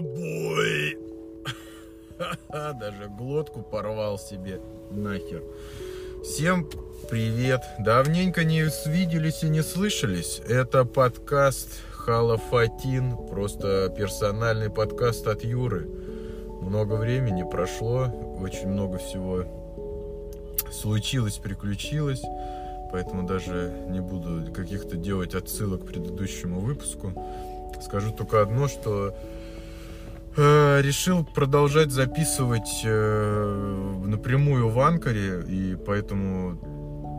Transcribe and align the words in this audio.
бой! 0.00 0.96
Даже 2.48 3.08
глотку 3.08 3.62
порвал 3.62 4.18
себе 4.18 4.60
нахер. 4.92 5.42
Всем 6.22 6.68
привет! 7.10 7.62
Давненько 7.80 8.44
не 8.44 8.62
виделись 8.86 9.42
и 9.42 9.48
не 9.48 9.62
слышались. 9.62 10.40
Это 10.46 10.84
подкаст 10.84 11.80
Халафатин, 11.90 13.16
просто 13.28 13.92
персональный 13.96 14.70
подкаст 14.70 15.26
от 15.26 15.42
Юры. 15.42 15.88
Много 16.60 16.94
времени 16.94 17.42
прошло, 17.42 18.06
очень 18.40 18.68
много 18.68 18.98
всего 18.98 19.46
случилось, 20.70 21.38
приключилось. 21.38 22.22
Поэтому 22.92 23.26
даже 23.26 23.74
не 23.88 24.00
буду 24.00 24.52
каких-то 24.52 24.96
делать 24.96 25.34
отсылок 25.34 25.82
к 25.82 25.86
предыдущему 25.86 26.60
выпуску. 26.60 27.12
Скажу 27.82 28.12
только 28.12 28.42
одно, 28.42 28.68
что 28.68 29.14
э, 30.36 30.80
решил 30.82 31.24
продолжать 31.24 31.90
записывать 31.90 32.82
э, 32.84 34.00
напрямую 34.04 34.68
в 34.68 34.80
Анкаре, 34.80 35.42
и 35.46 35.76
поэтому 35.76 36.58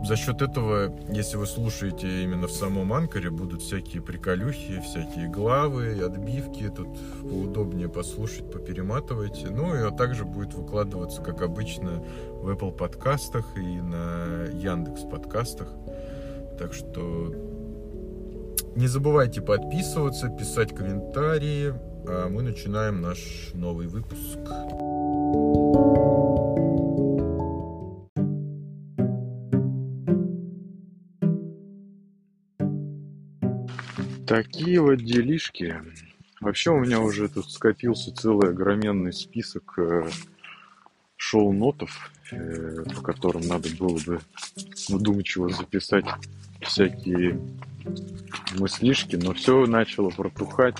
за 0.02 0.16
счет 0.16 0.40
этого, 0.40 0.96
если 1.10 1.36
вы 1.36 1.46
слушаете 1.46 2.22
именно 2.22 2.46
в 2.46 2.52
самом 2.52 2.92
Анкаре, 2.92 3.30
будут 3.30 3.60
всякие 3.60 4.00
приколюхи, 4.00 4.80
всякие 4.80 5.28
главы, 5.28 6.00
отбивки, 6.02 6.70
тут 6.74 6.88
поудобнее 7.20 7.88
послушать, 7.88 8.50
поперематывайте. 8.50 9.48
Ну 9.50 9.74
и 9.74 9.78
а 9.78 9.90
также 9.90 10.24
будет 10.24 10.54
выкладываться, 10.54 11.20
как 11.20 11.42
обычно, 11.42 12.02
в 12.32 12.48
Apple 12.48 12.72
подкастах 12.72 13.46
и 13.56 13.60
на 13.60 14.46
Яндекс 14.54 15.02
подкастах. 15.02 15.68
Так 16.58 16.72
что 16.72 17.34
не 18.76 18.86
забывайте 18.86 19.40
подписываться, 19.42 20.28
писать 20.28 20.74
комментарии, 20.74 21.74
а 22.06 22.28
мы 22.28 22.42
начинаем 22.42 23.00
наш 23.00 23.50
новый 23.54 23.86
выпуск. 23.86 24.38
Такие 34.26 34.80
вот 34.80 34.96
делишки. 34.96 35.76
Вообще 36.40 36.70
у 36.70 36.78
меня 36.78 37.00
уже 37.00 37.28
тут 37.28 37.50
скопился 37.50 38.14
целый 38.14 38.50
огроменный 38.50 39.12
список 39.12 39.76
э, 39.78 40.08
шоу-нотов, 41.16 41.90
э, 42.30 42.84
по 42.94 43.02
которым 43.02 43.42
надо 43.48 43.68
было 43.76 43.98
бы 44.06 44.20
вдумчиво 44.96 45.48
записать 45.50 46.06
всякие 46.60 47.38
мыслишки, 48.58 49.16
но 49.16 49.32
все 49.32 49.66
начало 49.66 50.10
протухать, 50.10 50.76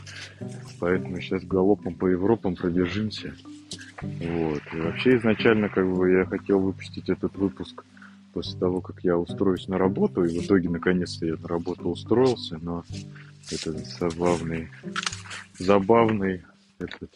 поэтому 0.78 1.20
сейчас 1.20 1.44
галопом 1.44 1.94
по 1.94 2.06
Европам 2.06 2.56
пробежимся. 2.56 3.34
Вот. 4.02 4.62
И 4.72 4.76
вообще 4.76 5.16
изначально 5.16 5.68
как 5.68 5.90
бы 5.90 6.10
я 6.10 6.24
хотел 6.24 6.60
выпустить 6.60 7.08
этот 7.08 7.36
выпуск 7.36 7.84
после 8.32 8.58
того, 8.58 8.80
как 8.80 9.02
я 9.02 9.16
устроюсь 9.16 9.68
на 9.68 9.78
работу, 9.78 10.24
и 10.24 10.38
в 10.38 10.44
итоге 10.44 10.68
наконец-то 10.68 11.26
я 11.26 11.36
на 11.36 11.48
работу 11.48 11.88
устроился, 11.88 12.58
но 12.62 12.84
это 13.50 13.72
забавный, 13.72 14.68
забавный 15.58 16.42
этот 16.78 17.10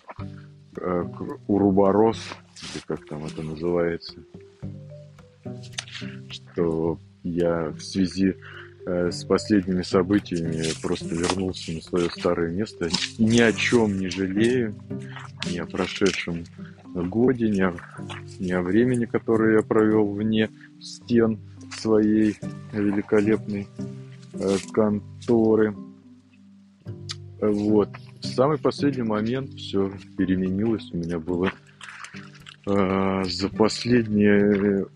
э, 0.77 1.05
уруборос, 1.47 2.19
или 2.63 2.83
как 2.87 3.07
там 3.07 3.25
это 3.25 3.43
называется, 3.43 4.17
что 6.31 6.99
я 7.23 7.71
в 7.71 7.81
связи 7.81 8.35
Э, 8.87 9.11
с 9.11 9.25
последними 9.25 9.81
событиями 9.81 10.63
просто 10.83 11.15
вернулся 11.15 11.73
на 11.73 11.81
свое 11.81 12.11
старое 12.11 12.51
место. 12.51 12.91
Ни 13.19 13.41
о 13.41 13.51
чем 13.53 13.99
не 13.99 14.11
жалею, 14.11 14.75
ни 15.51 15.57
о 15.57 15.65
прошедшем 15.65 16.45
годе, 16.95 17.49
ни 17.49 17.63
о, 17.63 17.75
ни 18.39 18.53
о 18.53 18.61
времени, 18.61 19.07
которое 19.07 19.57
я 19.57 19.63
провел 19.63 20.13
вне 20.13 20.51
стен 20.83 21.39
своей 21.79 22.37
великолепной 22.73 23.69
э, 24.35 24.57
конторы. 24.71 25.75
Вот. 27.41 27.89
В 28.21 28.27
самый 28.27 28.59
последний 28.59 29.03
момент 29.03 29.55
все 29.55 29.91
переменилось. 30.19 30.91
У 30.93 30.99
меня 30.99 31.19
было 31.19 31.53
э, 32.67 33.25
за 33.25 33.49
последние 33.49 34.87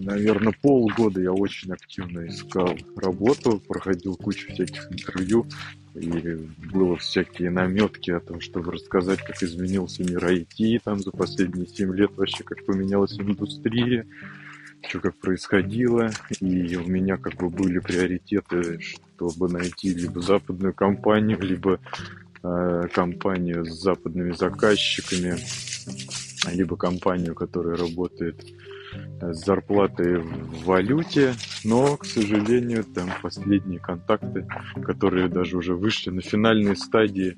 наверное, 0.00 0.54
полгода 0.60 1.20
я 1.20 1.32
очень 1.32 1.72
активно 1.72 2.26
искал 2.26 2.76
работу, 2.96 3.60
проходил 3.66 4.16
кучу 4.16 4.52
всяких 4.52 4.90
интервью, 4.92 5.46
и 5.94 6.48
было 6.72 6.96
всякие 6.96 7.50
наметки 7.50 8.10
о 8.10 8.20
том, 8.20 8.40
чтобы 8.40 8.72
рассказать, 8.72 9.20
как 9.20 9.42
изменился 9.42 10.02
мир 10.02 10.24
IT 10.24 10.80
там 10.84 10.98
за 10.98 11.10
последние 11.12 11.66
7 11.66 11.94
лет, 11.94 12.10
вообще 12.16 12.42
как 12.42 12.64
поменялась 12.64 13.18
индустрия, 13.18 14.06
что 14.88 15.00
как 15.00 15.16
происходило, 15.16 16.10
и 16.40 16.76
у 16.76 16.86
меня 16.86 17.16
как 17.16 17.36
бы 17.36 17.48
были 17.48 17.78
приоритеты, 17.78 18.80
чтобы 18.80 19.48
найти 19.48 19.94
либо 19.94 20.20
западную 20.20 20.74
компанию, 20.74 21.40
либо 21.40 21.78
э, 22.42 22.88
компанию 22.92 23.64
с 23.64 23.80
западными 23.80 24.32
заказчиками, 24.32 25.36
либо 26.52 26.76
компанию, 26.76 27.34
которая 27.34 27.76
работает 27.76 28.44
с 29.20 29.44
зарплатой 29.44 30.18
в 30.18 30.64
валюте, 30.64 31.34
но, 31.64 31.96
к 31.96 32.04
сожалению, 32.04 32.84
там 32.84 33.08
последние 33.22 33.80
контакты, 33.80 34.46
которые 34.82 35.28
даже 35.28 35.56
уже 35.56 35.74
вышли 35.74 36.10
на 36.10 36.20
финальные 36.20 36.76
стадии 36.76 37.36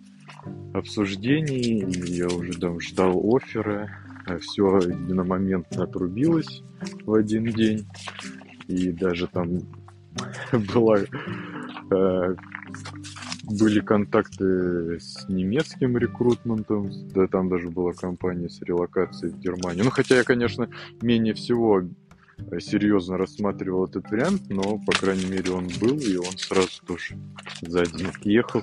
обсуждений, 0.74 1.80
и 1.80 2.12
я 2.12 2.26
уже 2.26 2.58
там 2.58 2.80
ждал 2.80 3.20
оффера, 3.34 3.90
а 4.26 4.38
все 4.38 4.78
единомоментно 4.78 5.84
отрубилось 5.84 6.62
в 7.04 7.14
один 7.14 7.44
день, 7.44 7.86
и 8.66 8.90
даже 8.90 9.26
там 9.28 9.60
была 10.74 10.98
э, 10.98 12.36
были 13.46 13.80
контакты 13.80 14.98
с 14.98 15.28
немецким 15.28 15.96
рекрутментом, 15.96 16.90
да 17.14 17.26
там 17.26 17.48
даже 17.48 17.70
была 17.70 17.92
компания 17.92 18.48
с 18.48 18.60
релокацией 18.62 19.32
в 19.32 19.38
Германию. 19.38 19.84
Ну, 19.84 19.90
хотя 19.90 20.16
я, 20.16 20.24
конечно, 20.24 20.68
менее 21.00 21.34
всего 21.34 21.82
э, 21.82 22.60
серьезно 22.60 23.16
рассматривал 23.16 23.86
этот 23.86 24.10
вариант, 24.10 24.42
но, 24.48 24.78
по 24.78 24.92
крайней 24.92 25.26
мере, 25.26 25.52
он 25.52 25.68
был, 25.80 25.96
и 25.98 26.16
он 26.16 26.36
сразу 26.36 26.82
тоже 26.86 27.16
за 27.62 27.82
один 27.82 28.10
ехал. 28.22 28.62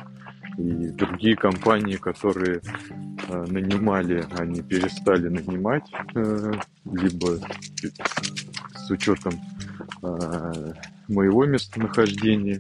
И 0.58 0.90
другие 0.90 1.36
компании, 1.36 1.96
которые 1.96 2.62
э, 3.30 3.46
нанимали, 3.48 4.26
они 4.38 4.62
перестали 4.62 5.30
нанимать, 5.30 5.90
э, 6.14 6.54
либо 6.86 7.40
с 8.76 8.92
учетом 8.92 9.34
моего 11.08 11.46
местонахождения, 11.46 12.60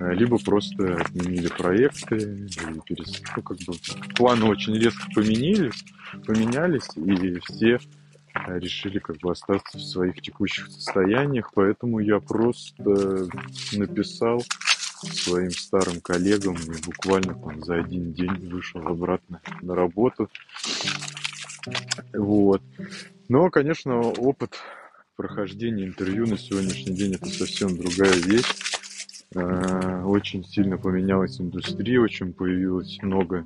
э, 0.00 0.14
либо 0.14 0.38
просто 0.38 1.00
отменили 1.00 1.48
проекты, 1.48 2.16
и 2.16 2.80
перес... 2.84 3.22
ну, 3.36 3.42
как 3.42 3.58
бы 3.58 3.74
планы 4.14 4.46
очень 4.46 4.74
резко 4.74 5.06
поменялись, 5.14 5.84
поменялись, 6.26 6.88
и 6.96 7.38
все 7.40 7.78
э, 8.34 8.58
решили 8.58 8.98
как 8.98 9.18
бы 9.18 9.30
остаться 9.30 9.78
в 9.78 9.82
своих 9.82 10.20
текущих 10.20 10.66
состояниях, 10.68 11.52
поэтому 11.54 12.00
я 12.00 12.20
просто 12.20 13.28
написал 13.72 14.42
своим 15.12 15.50
старым 15.50 16.00
коллегам 16.00 16.56
и 16.56 16.82
буквально 16.84 17.34
там 17.34 17.62
за 17.62 17.76
один 17.76 18.12
день 18.12 18.48
вышел 18.48 18.86
обратно 18.86 19.40
на 19.60 19.74
работу. 19.74 20.30
Вот. 22.12 22.62
Но, 23.28 23.50
конечно, 23.50 24.00
опыт 24.00 24.58
прохождение 25.16 25.86
интервью 25.86 26.26
на 26.26 26.36
сегодняшний 26.36 26.94
день 26.94 27.14
это 27.14 27.26
совсем 27.26 27.76
другая 27.76 28.14
вещь. 28.14 28.44
А, 29.36 30.04
очень 30.04 30.44
сильно 30.44 30.76
поменялась 30.76 31.40
индустрия, 31.40 32.00
очень 32.00 32.32
появилось 32.32 32.98
много, 33.02 33.44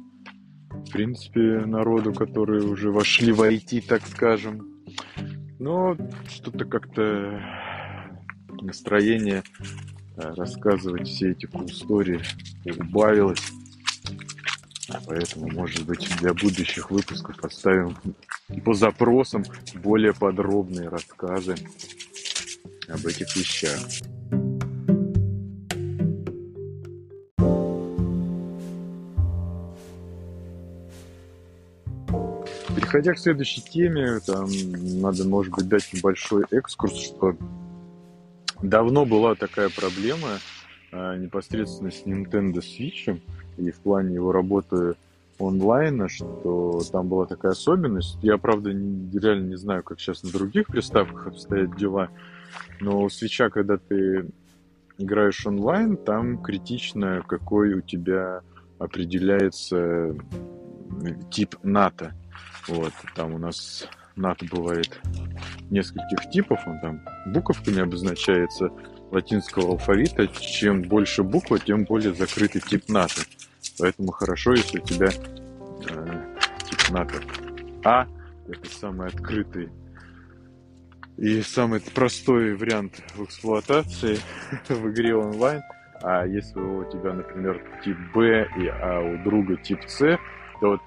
в 0.71 0.91
принципе, 0.91 1.61
народу, 1.67 2.13
которые 2.13 2.65
уже 2.65 2.91
вошли 2.91 3.33
в 3.33 3.43
IT, 3.43 3.87
так 3.87 4.07
скажем. 4.07 4.83
Но 5.59 5.97
что-то 6.29 6.65
как-то 6.65 7.43
настроение 8.61 9.43
а, 10.17 10.35
рассказывать 10.35 11.09
все 11.09 11.33
эти 11.33 11.47
истории 11.67 12.21
убавилось. 12.65 13.53
Поэтому, 15.07 15.49
может 15.51 15.85
быть, 15.85 16.09
для 16.21 16.33
будущих 16.33 16.91
выпусков 16.91 17.39
поставим 17.41 17.97
по 18.65 18.73
запросам 18.73 19.45
более 19.75 20.15
подробные 20.15 20.89
рассказы 20.89 21.55
об 22.89 23.07
этих 23.07 23.37
вещах. 23.37 23.79
Переходя 32.75 33.13
к 33.13 33.19
следующей 33.19 33.61
теме, 33.61 34.21
там 34.21 34.49
надо, 35.01 35.25
может 35.25 35.53
быть, 35.53 35.69
дать 35.69 35.93
небольшой 35.93 36.45
экскурс, 36.51 36.99
что 36.99 37.37
давно 38.63 39.05
была 39.05 39.35
такая 39.35 39.69
проблема 39.69 40.39
непосредственно 40.93 41.91
с 41.91 42.05
Nintendo 42.05 42.61
Switch 42.61 43.21
и 43.57 43.71
в 43.71 43.81
плане 43.81 44.15
его 44.15 44.33
работы 44.33 44.95
онлайна, 45.39 46.09
что 46.09 46.81
там 46.91 47.09
была 47.09 47.27
такая 47.27 47.53
особенность. 47.53 48.19
Я, 48.23 48.39
правда, 48.39 48.73
не, 48.73 49.19
реально 49.19 49.49
не 49.49 49.57
знаю, 49.57 49.83
как 49.83 50.01
сейчас 50.01 50.23
на 50.23 50.31
других 50.31 50.67
приставках 50.67 51.29
обстоят 51.29 51.77
дела, 51.77 52.09
но 52.81 53.03
у 53.03 53.09
свеча, 53.09 53.51
когда 53.51 53.79
ты 53.79 54.27
играешь 54.99 55.47
онлайн, 55.47 55.97
там 55.97 56.43
критично, 56.43 57.23
какой 57.27 57.75
у 57.75 57.81
тебя 57.81 58.43
определяется 58.79 60.17
тип 61.31 61.57
НАТО. 61.63 62.15
Вот, 62.67 62.93
там 63.15 63.35
у 63.35 63.39
нас 63.39 63.87
НАТО 64.17 64.45
бывает 64.51 65.01
нескольких 65.71 66.31
типов, 66.31 66.61
он 66.67 66.81
там 66.81 67.01
буковками 67.27 67.81
обозначается 67.81 68.71
латинского 69.11 69.73
алфавита. 69.73 70.27
Чем 70.29 70.83
больше 70.83 71.23
буква, 71.23 71.59
тем 71.59 71.85
более 71.85 72.15
закрытый 72.15 72.61
тип 72.61 72.89
НАТО. 72.89 73.23
Поэтому 73.79 74.13
хорошо, 74.13 74.53
если 74.53 74.79
у 74.79 74.85
тебя 74.85 75.09
э, 75.09 76.37
тип 76.65 76.91
НАТО 76.91 77.15
А 77.85 78.07
это 78.49 78.69
самый 78.71 79.09
открытый 79.09 79.71
и 81.17 81.43
самый 81.43 81.81
простой 81.81 82.55
вариант 82.55 83.03
в 83.15 83.25
эксплуатации 83.25 84.19
в 84.69 84.91
игре 84.91 85.15
онлайн. 85.17 85.63
А 86.01 86.25
если 86.25 86.61
у 86.61 86.85
тебя, 86.85 87.13
например, 87.13 87.61
тип 87.85 87.97
Б, 88.15 88.49
и, 88.57 88.69
а 88.69 89.01
у 89.01 89.23
друга 89.25 89.57
тип 89.57 89.81
С, 89.89 90.19
то 90.61 90.71
вот 90.71 90.81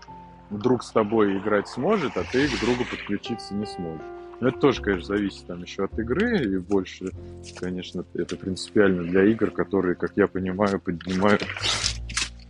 друг 0.49 0.83
с 0.83 0.91
тобой 0.91 1.37
играть 1.37 1.67
сможет, 1.67 2.15
а 2.15 2.23
ты 2.23 2.47
к 2.47 2.59
другу 2.61 2.85
подключиться 2.89 3.53
не 3.53 3.65
сможешь. 3.65 4.05
Но 4.41 4.47
это 4.47 4.59
тоже, 4.59 4.81
конечно, 4.81 5.15
зависит 5.15 5.45
там 5.45 5.61
еще 5.61 5.85
от 5.85 5.97
игры, 5.99 6.43
и 6.43 6.57
больше, 6.57 7.11
конечно, 7.57 8.03
это 8.15 8.35
принципиально 8.35 9.03
для 9.03 9.23
игр, 9.25 9.51
которые, 9.51 9.93
как 9.93 10.13
я 10.15 10.27
понимаю, 10.27 10.79
поднимают 10.79 11.43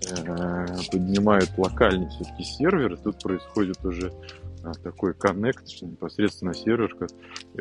э, 0.09 0.65
поднимают 0.89 1.51
локальный 1.57 2.07
все-таки 2.07 2.43
сервер, 2.45 2.97
тут 2.97 3.21
происходит 3.21 3.83
уже 3.83 4.13
а, 4.63 4.73
такой 4.73 5.13
коннект, 5.13 5.67
что 5.67 5.85
непосредственно 5.85 6.53
сервер 6.53 6.95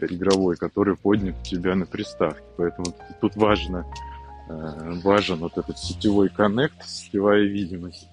игровой, 0.01 0.57
который 0.57 0.97
поднят 0.97 1.43
тебя 1.43 1.75
на 1.75 1.87
приставке. 1.87 2.45
Поэтому 2.57 2.95
тут 3.21 3.35
важно, 3.35 3.85
э, 4.49 4.93
важен 5.03 5.39
вот 5.39 5.59
этот 5.59 5.77
сетевой 5.77 6.29
коннект, 6.29 6.87
сетевая 6.87 7.43
видимость. 7.43 8.07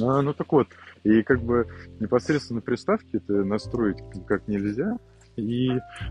А, 0.00 0.22
ну 0.22 0.32
так 0.34 0.52
вот, 0.52 0.68
и 1.04 1.22
как 1.22 1.42
бы 1.42 1.66
непосредственно 1.98 2.56
на 2.56 2.62
приставке 2.62 3.18
это 3.18 3.44
настроить 3.44 3.98
как 4.26 4.46
нельзя. 4.48 4.98
И, 5.36 5.70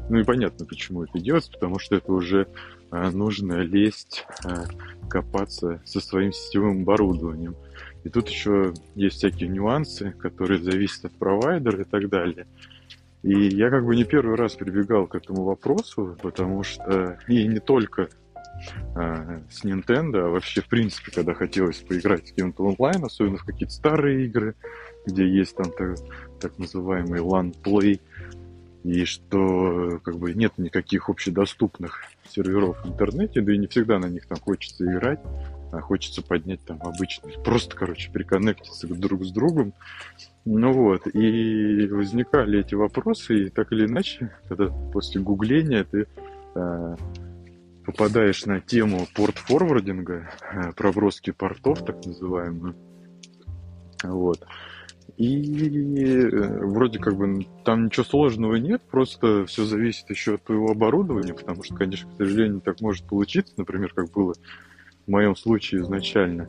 ну 0.10 0.20
и 0.20 0.24
понятно, 0.24 0.66
почему 0.66 1.04
это 1.04 1.20
делается, 1.20 1.52
потому 1.52 1.78
что 1.78 1.96
это 1.96 2.12
уже 2.12 2.48
а, 2.90 3.12
нужно 3.12 3.62
лезть, 3.62 4.26
а, 4.46 4.66
копаться 5.10 5.82
со 5.86 6.00
своим 6.00 6.32
сетевым 6.32 6.82
оборудованием. 6.82 7.56
И 8.04 8.10
тут 8.10 8.30
еще 8.30 8.74
есть 8.96 9.18
всякие 9.18 9.50
нюансы, 9.50 10.12
которые 10.12 10.62
зависят 10.62 11.06
от 11.06 11.12
провайдера 11.14 11.82
и 11.82 11.84
так 11.84 12.10
далее. 12.10 12.48
И 13.22 13.34
я 13.34 13.70
как 13.70 13.86
бы 13.86 13.96
не 13.96 14.06
первый 14.06 14.36
раз 14.36 14.56
прибегал 14.56 15.06
к 15.06 15.16
этому 15.16 15.44
вопросу, 15.44 16.18
потому 16.22 16.64
что 16.64 17.20
и 17.28 17.46
не 17.46 17.60
только 17.60 18.10
а, 18.96 19.42
с 19.50 19.64
Nintendo, 19.64 20.26
а 20.26 20.30
вообще, 20.30 20.62
в 20.62 20.68
принципе, 20.68 21.12
когда 21.12 21.34
хотелось 21.34 21.78
поиграть 21.78 22.28
с 22.28 22.32
кем-то 22.32 22.64
онлайн, 22.64 23.04
особенно 23.04 23.38
в 23.38 23.46
какие-то 23.46 23.74
старые 23.74 24.26
игры, 24.26 24.56
где 25.06 25.28
есть 25.28 25.56
там 25.56 25.72
так, 25.72 25.98
так 26.40 26.58
называемый 26.58 27.20
LAN 27.20 27.56
Play, 27.64 28.00
и 28.84 29.06
что 29.06 30.00
как 30.04 30.18
бы 30.18 30.34
нет 30.34 30.54
никаких 30.58 31.10
общедоступных 31.10 32.04
серверов 32.30 32.84
в 32.84 32.88
интернете, 32.88 33.42
да 33.42 33.54
и 33.54 33.58
не 33.58 33.68
всегда 33.68 34.00
на 34.00 34.08
них 34.08 34.26
там 34.26 34.40
хочется 34.40 34.86
играть, 34.86 35.20
а 35.72 35.82
хочется 35.82 36.22
поднять 36.22 36.62
там 36.66 36.80
обычный, 36.82 37.34
просто, 37.44 37.76
короче, 37.76 38.12
приконнектиться 38.12 38.88
друг 38.88 39.24
с 39.24 39.32
другом. 39.32 39.74
Ну 40.46 40.72
вот, 40.72 41.06
и 41.14 41.88
возникали 41.92 42.60
эти 42.60 42.74
вопросы, 42.74 43.46
и 43.46 43.50
так 43.50 43.72
или 43.72 43.86
иначе, 43.86 44.32
когда 44.48 44.68
после 44.68 45.22
гугления 45.22 45.84
ты 45.84 46.08
э, 46.56 46.96
попадаешь 47.92 48.46
на 48.46 48.62
тему 48.62 49.08
порт-форвардинга, 49.16 50.30
э, 50.52 50.72
проброски 50.74 51.32
портов, 51.32 51.84
так 51.84 52.06
называемую, 52.06 52.76
вот, 54.04 54.46
и 55.18 55.98
э, 55.98 56.66
вроде 56.66 57.00
как 57.00 57.16
бы 57.16 57.46
там 57.66 57.86
ничего 57.86 58.06
сложного 58.06 58.56
нет, 58.56 58.82
просто 58.90 59.46
все 59.48 59.66
зависит 59.66 60.10
еще 60.10 60.36
от 60.36 60.44
твоего 60.44 60.72
оборудования, 60.72 61.34
потому 61.34 61.64
что, 61.64 61.76
конечно, 61.76 62.10
к 62.10 62.18
сожалению, 62.18 62.62
так 62.62 62.80
может 62.80 63.06
получиться, 63.06 63.54
например, 63.58 63.92
как 63.94 64.12
было 64.12 64.34
в 65.06 65.12
моем 65.12 65.36
случае 65.36 65.82
изначально. 65.82 66.48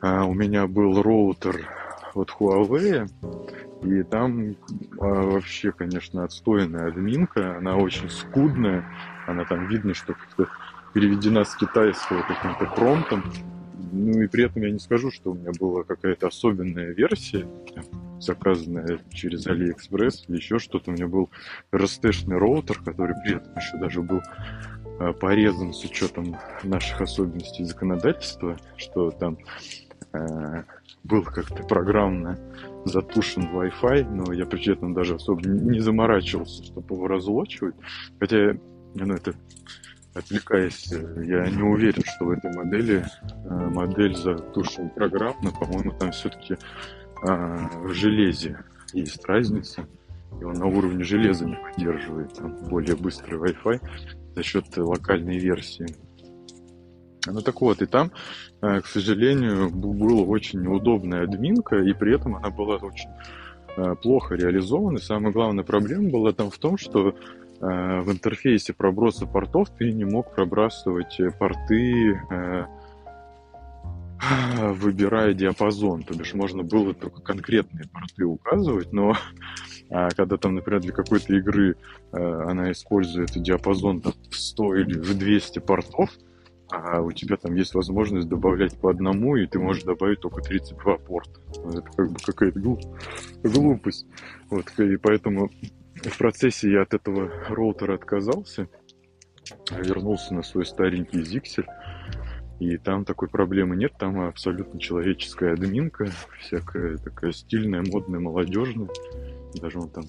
А 0.00 0.24
у 0.24 0.32
меня 0.32 0.66
был 0.66 1.02
роутер 1.02 1.68
от 2.14 2.30
Huawei, 2.30 3.10
и 3.82 4.02
там 4.04 4.56
а, 4.98 5.30
вообще, 5.30 5.72
конечно, 5.72 6.24
отстойная 6.24 6.88
админка, 6.88 7.58
она 7.58 7.76
очень 7.76 8.08
скудная, 8.08 8.86
она 9.26 9.44
там 9.44 9.68
видно, 9.68 9.94
что 9.94 10.14
как-то 10.14 10.48
переведена 10.94 11.44
с 11.44 11.54
китайского 11.56 12.22
каким-то 12.22 12.66
промптом, 12.74 13.24
ну 13.92 14.22
и 14.22 14.26
при 14.26 14.44
этом 14.44 14.62
я 14.62 14.70
не 14.70 14.78
скажу, 14.78 15.10
что 15.10 15.32
у 15.32 15.34
меня 15.34 15.50
была 15.58 15.84
какая-то 15.84 16.28
особенная 16.28 16.92
версия, 16.92 17.46
заказанная 18.20 19.00
через 19.10 19.46
AliExpress 19.46 20.24
или 20.28 20.36
еще 20.36 20.58
что-то. 20.58 20.90
У 20.90 20.94
меня 20.94 21.08
был 21.08 21.30
растэшный 21.70 22.38
роутер, 22.38 22.80
который 22.82 23.14
при 23.24 23.36
этом 23.36 23.54
еще 23.54 23.76
даже 23.78 24.02
был 24.02 24.22
а, 24.98 25.12
порезан 25.12 25.72
с 25.72 25.84
учетом 25.84 26.36
наших 26.62 27.00
особенностей 27.00 27.64
законодательства, 27.64 28.56
что 28.76 29.10
там 29.10 29.38
э, 30.12 30.62
был 31.04 31.22
как-то 31.24 31.62
программно 31.64 32.38
затушен 32.84 33.48
Wi-Fi, 33.54 34.08
но 34.10 34.32
я 34.32 34.46
при 34.46 34.70
этом 34.70 34.94
даже 34.94 35.16
особо 35.16 35.46
не 35.48 35.80
заморачивался, 35.80 36.64
чтобы 36.64 36.94
его 36.94 37.06
разлочивать. 37.08 37.74
Хотя, 38.18 38.56
ну, 38.94 39.14
это 39.14 39.34
отвлекаясь, 40.14 40.90
я 40.90 41.48
не 41.48 41.62
уверен, 41.62 42.02
что 42.04 42.26
в 42.26 42.30
этой 42.30 42.52
модели 42.54 43.04
э, 43.44 43.68
модель 43.70 44.16
затушен 44.16 44.90
программно. 44.90 45.50
По-моему, 45.50 45.92
там 45.98 46.12
все-таки 46.12 46.56
а, 47.22 47.70
в 47.82 47.92
железе 47.94 48.58
есть 48.92 49.24
разница. 49.24 49.86
И 50.40 50.44
он 50.44 50.54
на 50.54 50.66
уровне 50.66 51.04
железа 51.04 51.46
не 51.46 51.56
поддерживает 51.56 52.34
там, 52.34 52.56
более 52.68 52.96
быстрый 52.96 53.38
Wi-Fi 53.38 53.80
за 54.34 54.42
счет 54.42 54.76
локальной 54.76 55.38
версии. 55.38 55.86
Ну 57.26 57.40
так 57.40 57.60
вот, 57.60 57.80
и 57.80 57.86
там, 57.86 58.10
э, 58.60 58.80
к 58.80 58.86
сожалению, 58.86 59.70
была 59.70 60.22
очень 60.22 60.60
неудобная 60.60 61.22
админка, 61.22 61.76
и 61.76 61.92
при 61.94 62.16
этом 62.16 62.36
она 62.36 62.50
была 62.50 62.76
очень 62.76 63.10
э, 63.76 63.94
плохо 64.02 64.34
реализована. 64.34 64.98
И 64.98 65.02
самая 65.02 65.32
главная 65.32 65.64
проблема 65.64 66.10
была 66.10 66.32
там 66.32 66.50
в 66.50 66.58
том, 66.58 66.76
что 66.76 67.14
Э, 67.14 67.41
в 67.62 68.10
интерфейсе 68.10 68.72
проброса 68.72 69.24
портов 69.24 69.70
ты 69.70 69.92
не 69.92 70.04
мог 70.04 70.34
пробрасывать 70.34 71.16
порты, 71.38 72.20
э, 72.30 72.64
выбирая 74.74 75.32
диапазон. 75.34 76.02
То 76.02 76.14
бишь 76.14 76.34
можно 76.34 76.62
было 76.62 76.92
только 76.94 77.22
конкретные 77.22 77.88
порты 77.88 78.24
указывать, 78.24 78.92
но 78.92 79.14
а 79.90 80.08
когда 80.10 80.36
там, 80.36 80.56
например, 80.56 80.80
для 80.80 80.92
какой-то 80.92 81.34
игры 81.36 81.76
э, 82.12 82.16
она 82.18 82.72
использует 82.72 83.30
диапазон 83.30 84.00
там, 84.00 84.12
в 84.28 84.34
100 84.34 84.76
или 84.76 84.98
в 84.98 85.16
200 85.16 85.60
портов, 85.60 86.10
а 86.70 87.00
у 87.00 87.12
тебя 87.12 87.36
там 87.36 87.54
есть 87.54 87.74
возможность 87.74 88.28
добавлять 88.28 88.76
по 88.78 88.90
одному, 88.90 89.36
и 89.36 89.46
ты 89.46 89.58
можешь 89.58 89.84
добавить 89.84 90.20
только 90.20 90.40
32 90.40 90.96
порта. 90.98 91.40
Это 91.68 91.82
как 91.82 92.10
бы 92.10 92.18
какая-то 92.24 92.60
глупость. 93.42 94.06
Вот, 94.48 94.64
и 94.78 94.96
поэтому 94.96 95.50
в 96.10 96.18
процессе 96.18 96.70
я 96.70 96.82
от 96.82 96.94
этого 96.94 97.30
роутера 97.48 97.94
отказался, 97.94 98.68
вернулся 99.70 100.34
на 100.34 100.42
свой 100.42 100.66
старенький 100.66 101.20
Zixel, 101.20 101.66
и 102.60 102.76
там 102.76 103.04
такой 103.04 103.28
проблемы 103.28 103.74
нет, 103.76 103.92
там 103.98 104.20
абсолютно 104.20 104.78
человеческая 104.78 105.54
админка, 105.54 106.10
всякая 106.38 106.96
такая 106.96 107.32
стильная, 107.32 107.82
модная, 107.82 108.20
молодежная. 108.20 108.88
Даже 109.54 109.80
он 109.80 109.90
там 109.90 110.04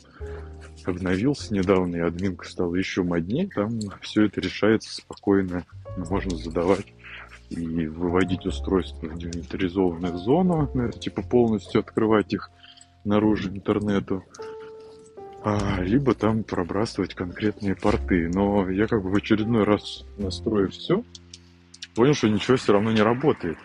обновился 0.85 1.53
недавно, 1.53 1.95
и 1.95 1.99
админка 1.99 2.47
стала 2.47 2.75
еще 2.75 3.01
моднее. 3.01 3.49
Там 3.49 3.79
все 4.01 4.25
это 4.25 4.39
решается 4.39 4.93
спокойно, 4.93 5.65
можно 5.97 6.37
задавать 6.37 6.93
и 7.49 7.87
выводить 7.87 8.45
устройства 8.45 9.07
в 9.07 9.17
демилитаризованную 9.17 10.17
зону, 10.17 10.91
типа 10.99 11.23
полностью 11.23 11.79
открывать 11.79 12.33
их 12.33 12.51
наружу 13.03 13.49
интернету 13.49 14.23
либо 15.79 16.13
там 16.13 16.43
пробрасывать 16.43 17.13
конкретные 17.13 17.75
порты. 17.75 18.29
Но 18.33 18.69
я 18.69 18.87
как 18.87 19.03
бы 19.03 19.09
в 19.09 19.15
очередной 19.15 19.63
раз 19.63 20.05
настроив 20.17 20.73
все, 20.73 21.03
понял, 21.95 22.13
что 22.13 22.29
ничего 22.29 22.57
все 22.57 22.73
равно 22.73 22.91
не 22.91 23.01
работает. 23.01 23.57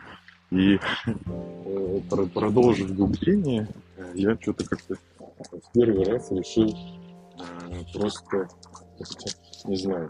И 0.51 0.79
э, 1.07 2.01
продолжив 2.33 2.95
гугление, 2.95 3.69
я 4.15 4.37
что-то 4.41 4.65
как-то 4.65 4.97
в 4.97 5.73
первый 5.73 6.05
раз 6.05 6.31
решил 6.31 6.75
э, 7.39 7.83
просто 7.93 8.49
не 9.65 9.77
знаю, 9.77 10.09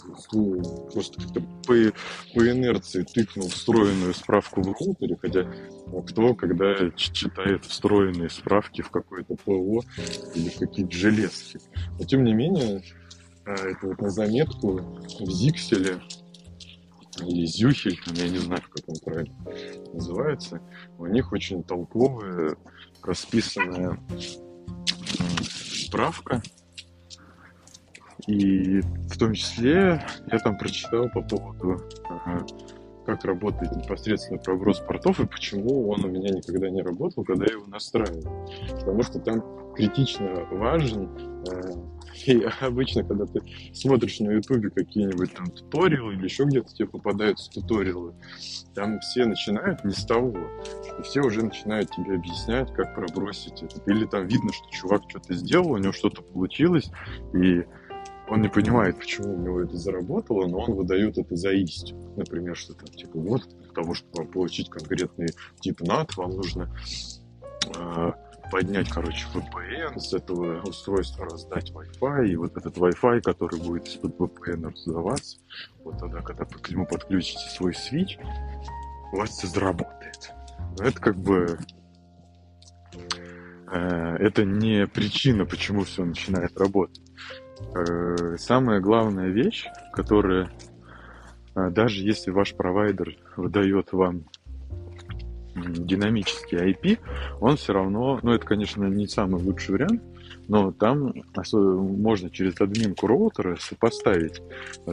просто 0.92 1.22
как-то 1.22 1.40
по, 1.66 1.74
по 2.34 2.50
инерции 2.50 3.02
тыкнул 3.02 3.48
встроенную 3.48 4.14
справку 4.14 4.62
в 4.62 4.66
роутере, 4.66 5.16
хотя 5.20 5.50
кто, 6.06 6.34
когда 6.34 6.90
читает 6.90 7.64
встроенные 7.64 8.30
справки 8.30 8.82
в 8.82 8.90
какое-то 8.90 9.36
ПО 9.36 9.82
или 10.34 10.50
какие-то 10.50 10.92
железки. 10.92 11.60
Но 11.98 12.04
тем 12.04 12.24
не 12.24 12.34
менее, 12.34 12.82
а, 13.44 13.52
это 13.52 13.86
вот 13.86 14.00
на 14.00 14.10
заметку 14.10 14.80
в 15.20 15.30
Зикселе 15.30 16.00
или 17.20 17.46
Зюхель, 17.46 17.98
я 18.14 18.28
не 18.28 18.38
знаю, 18.38 18.62
как 18.70 18.88
он 18.88 18.96
правильно 19.04 19.34
называется, 19.92 20.60
у 20.98 21.06
них 21.06 21.32
очень 21.32 21.62
толковая, 21.64 22.56
расписанная 23.02 23.98
справка. 25.88 26.42
И 28.28 28.80
в 28.80 29.18
том 29.18 29.32
числе 29.32 30.04
я 30.30 30.38
там 30.38 30.58
прочитал 30.58 31.08
по 31.08 31.22
поводу, 31.22 31.82
как 33.06 33.24
работает 33.24 33.74
непосредственно 33.74 34.38
проброс 34.38 34.80
портов 34.80 35.18
и 35.18 35.26
почему 35.26 35.88
он 35.88 36.04
у 36.04 36.08
меня 36.08 36.28
никогда 36.28 36.68
не 36.68 36.82
работал, 36.82 37.24
когда 37.24 37.46
я 37.46 37.52
его 37.54 37.66
настраивал. 37.66 38.46
Потому 38.68 39.02
что 39.02 39.18
там 39.18 39.42
критично 39.74 40.44
важен 40.50 41.08
э, 41.50 41.72
и 42.26 42.46
обычно, 42.60 43.04
когда 43.04 43.24
ты 43.24 43.40
смотришь 43.72 44.20
на 44.20 44.32
ютубе 44.32 44.70
какие-нибудь 44.70 45.32
там 45.34 45.46
туториалы 45.46 46.14
или 46.14 46.24
еще 46.24 46.44
где-то 46.44 46.74
тебе 46.74 46.88
попадаются 46.88 47.50
туториалы, 47.50 48.14
там 48.74 49.00
все 49.00 49.24
начинают 49.24 49.84
не 49.84 49.92
с 49.92 50.04
того. 50.04 50.36
И 50.98 51.02
все 51.02 51.22
уже 51.22 51.44
начинают 51.44 51.90
тебе 51.90 52.16
объяснять, 52.16 52.72
как 52.74 52.94
пробросить 52.94 53.62
это. 53.62 53.80
Или 53.90 54.04
там 54.04 54.26
видно, 54.26 54.52
что 54.52 54.68
чувак 54.70 55.02
что-то 55.08 55.34
сделал, 55.34 55.72
у 55.72 55.78
него 55.78 55.92
что-то 55.92 56.22
получилось, 56.22 56.90
и 57.34 57.64
он 58.30 58.42
не 58.42 58.48
понимает, 58.48 58.98
почему 58.98 59.34
у 59.34 59.38
него 59.38 59.60
это 59.62 59.76
заработало, 59.76 60.46
но 60.46 60.58
он 60.58 60.74
выдает 60.74 61.18
это 61.18 61.34
за 61.36 61.52
истину. 61.52 62.12
Например, 62.16 62.56
что 62.56 62.74
там, 62.74 62.88
типа, 62.88 63.18
вот, 63.18 63.48
для 63.48 63.72
того, 63.72 63.94
чтобы 63.94 64.26
получить 64.26 64.68
конкретный 64.68 65.28
тип 65.60 65.80
NAT, 65.80 66.10
вам 66.16 66.30
нужно 66.32 66.70
э, 67.74 68.12
поднять, 68.50 68.88
короче, 68.90 69.26
VPN, 69.34 69.98
с 69.98 70.12
этого 70.12 70.60
устройства 70.62 71.24
раздать 71.24 71.72
Wi-Fi, 71.72 72.28
и 72.28 72.36
вот 72.36 72.56
этот 72.56 72.76
Wi-Fi, 72.76 73.22
который 73.22 73.60
будет 73.60 73.86
из-под 73.88 74.16
VPN 74.16 74.70
раздаваться, 74.70 75.38
вот 75.84 75.98
тогда, 75.98 76.20
когда 76.20 76.44
вы 76.44 76.58
к 76.58 76.70
нему 76.70 76.86
подключите 76.86 77.48
свой 77.50 77.72
switch, 77.72 78.18
у 79.12 79.16
вас 79.16 79.38
это 79.38 79.48
заработает. 79.48 80.32
Но 80.78 80.84
это 80.84 81.00
как 81.00 81.16
бы 81.16 81.58
э, 83.70 84.16
это 84.20 84.44
не 84.44 84.86
причина, 84.86 85.46
почему 85.46 85.84
все 85.84 86.04
начинает 86.04 86.58
работать. 86.58 87.07
Э, 87.74 88.36
самая 88.38 88.80
главная 88.80 89.28
вещь, 89.28 89.66
которая 89.92 90.50
э, 91.54 91.70
даже 91.70 92.02
если 92.02 92.30
ваш 92.30 92.54
провайдер 92.54 93.16
выдает 93.36 93.92
вам 93.92 94.24
динамический 95.54 96.58
IP, 96.58 96.98
он 97.40 97.56
все 97.56 97.72
равно, 97.72 98.20
ну 98.22 98.32
это, 98.32 98.46
конечно, 98.46 98.84
не 98.84 99.08
самый 99.08 99.42
лучший 99.42 99.72
вариант, 99.72 100.02
но 100.46 100.72
там 100.72 101.12
можно 101.32 102.30
через 102.30 102.60
админку 102.60 103.06
роутера 103.06 103.56
сопоставить 103.60 104.40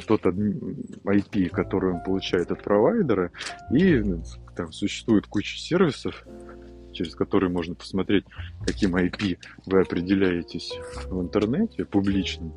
тот 0.07 0.25
IP, 0.25 1.49
который 1.49 1.93
он 1.93 2.03
получает 2.03 2.51
от 2.51 2.63
провайдера, 2.63 3.31
и 3.71 4.03
там 4.55 4.71
существует 4.71 5.27
куча 5.27 5.57
сервисов, 5.57 6.25
через 6.95 7.15
которые 7.15 7.49
можно 7.49 7.75
посмотреть, 7.75 8.25
каким 8.65 8.95
IP 8.95 9.37
вы 9.65 9.81
определяетесь 9.81 10.73
в 11.05 11.21
интернете 11.21 11.85
публичным. 11.85 12.53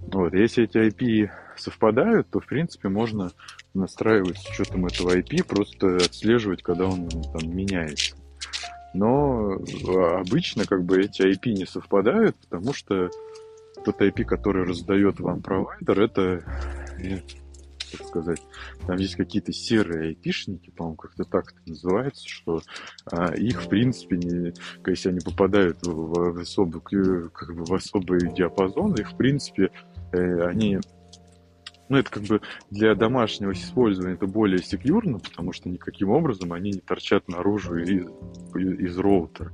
Вот. 0.00 0.34
Если 0.34 0.64
эти 0.64 0.76
IP 0.76 1.30
совпадают, 1.56 2.28
то, 2.30 2.40
в 2.40 2.46
принципе, 2.46 2.88
можно 2.88 3.32
настраивать 3.72 4.38
с 4.38 4.48
учетом 4.50 4.86
этого 4.86 5.16
IP, 5.16 5.44
просто 5.44 5.96
отслеживать, 5.96 6.62
когда 6.62 6.86
он 6.86 7.08
там 7.08 7.54
меняется. 7.54 8.16
Но 8.92 9.58
а, 9.88 10.20
обычно 10.20 10.66
как 10.66 10.84
бы 10.84 11.00
эти 11.00 11.22
IP 11.22 11.52
не 11.52 11.66
совпадают, 11.66 12.36
потому 12.48 12.72
что 12.72 13.10
тот 13.84 14.00
IP, 14.00 14.24
который 14.24 14.64
раздает 14.64 15.20
вам 15.20 15.42
провайдер, 15.42 16.00
это, 16.00 16.44
как 17.96 18.06
сказать, 18.06 18.42
там 18.86 18.96
есть 18.96 19.16
какие-то 19.16 19.52
серые 19.52 20.08
айпишники, 20.08 20.70
по-моему, 20.70 20.96
как-то 20.96 21.24
так 21.24 21.52
это 21.52 21.70
называется, 21.70 22.28
что 22.28 22.60
а, 23.06 23.34
их, 23.34 23.62
в 23.62 23.68
принципе, 23.68 24.16
не, 24.16 24.54
если 24.86 25.10
они 25.10 25.20
попадают 25.20 25.78
в, 25.86 26.32
в, 26.32 26.38
особый, 26.38 26.80
как 26.80 27.54
бы 27.54 27.64
в 27.64 27.74
особый 27.74 28.32
диапазон, 28.34 28.94
их, 28.94 29.12
в 29.12 29.16
принципе, 29.16 29.70
э, 30.12 30.42
они 30.46 30.78
ну, 31.88 31.98
это 31.98 32.10
как 32.10 32.22
бы 32.24 32.40
для 32.70 32.94
домашнего 32.94 33.52
использования 33.52 34.14
это 34.14 34.26
более 34.26 34.62
секьюрно, 34.62 35.18
потому 35.18 35.52
что 35.52 35.68
никаким 35.68 36.10
образом 36.10 36.52
они 36.52 36.70
не 36.72 36.80
торчат 36.80 37.28
наружу 37.28 37.76
из, 37.76 38.06
из 38.54 38.98
роутера. 38.98 39.52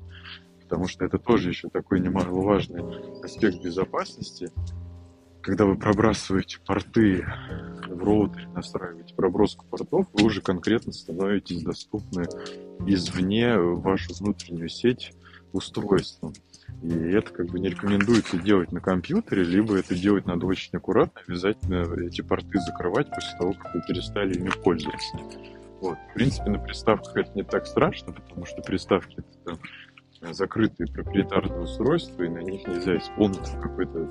Потому 0.63 0.87
что 0.87 1.05
это 1.05 1.19
тоже 1.19 1.49
еще 1.49 1.69
такой 1.69 1.99
немаловажный 1.99 2.85
аспект 3.25 3.61
безопасности. 3.63 4.53
Когда 5.43 5.65
вы 5.65 5.77
пробрасываете 5.77 6.59
порты 6.67 7.27
в 7.89 8.05
роутере, 8.05 8.47
настраиваете 8.49 9.15
проброску 9.15 9.65
портов, 9.67 10.07
вы 10.13 10.27
уже 10.27 10.43
конкретно 10.43 10.93
становитесь 10.93 11.63
доступны 11.63 12.25
извне 12.87 13.57
вашу 13.57 14.15
внутреннюю 14.15 14.69
сеть 14.69 15.13
устройством. 15.53 16.33
И 16.83 16.89
это 16.89 17.33
как 17.33 17.47
бы 17.47 17.59
не 17.59 17.69
рекомендуется 17.69 18.39
делать 18.39 18.73
на 18.73 18.81
компьютере, 18.81 19.45
либо 19.45 19.77
это 19.77 19.95
делать 19.95 20.27
надо 20.27 20.47
очень 20.47 20.77
аккуратно, 20.77 21.21
обязательно 21.27 21.83
эти 22.01 22.21
порты 22.21 22.59
закрывать 22.61 23.09
после 23.09 23.39
того, 23.39 23.53
как 23.55 23.75
вы 23.75 23.83
перестали 23.87 24.35
ими 24.35 24.51
пользоваться. 24.63 25.19
Вот. 25.81 25.99
В 26.11 26.15
принципе, 26.15 26.51
на 26.51 26.59
приставках 26.59 27.17
это 27.17 27.33
не 27.35 27.43
так 27.43 27.67
страшно, 27.67 28.13
потому 28.13 28.45
что 28.45 28.63
приставки 28.63 29.17
это 29.19 29.39
там, 29.45 29.59
закрытые 30.21 30.87
проприетарные 30.87 31.61
устройства, 31.61 32.23
и 32.23 32.29
на 32.29 32.39
них 32.39 32.67
нельзя 32.67 32.97
исполнить 32.99 33.51
какой-то 33.61 34.09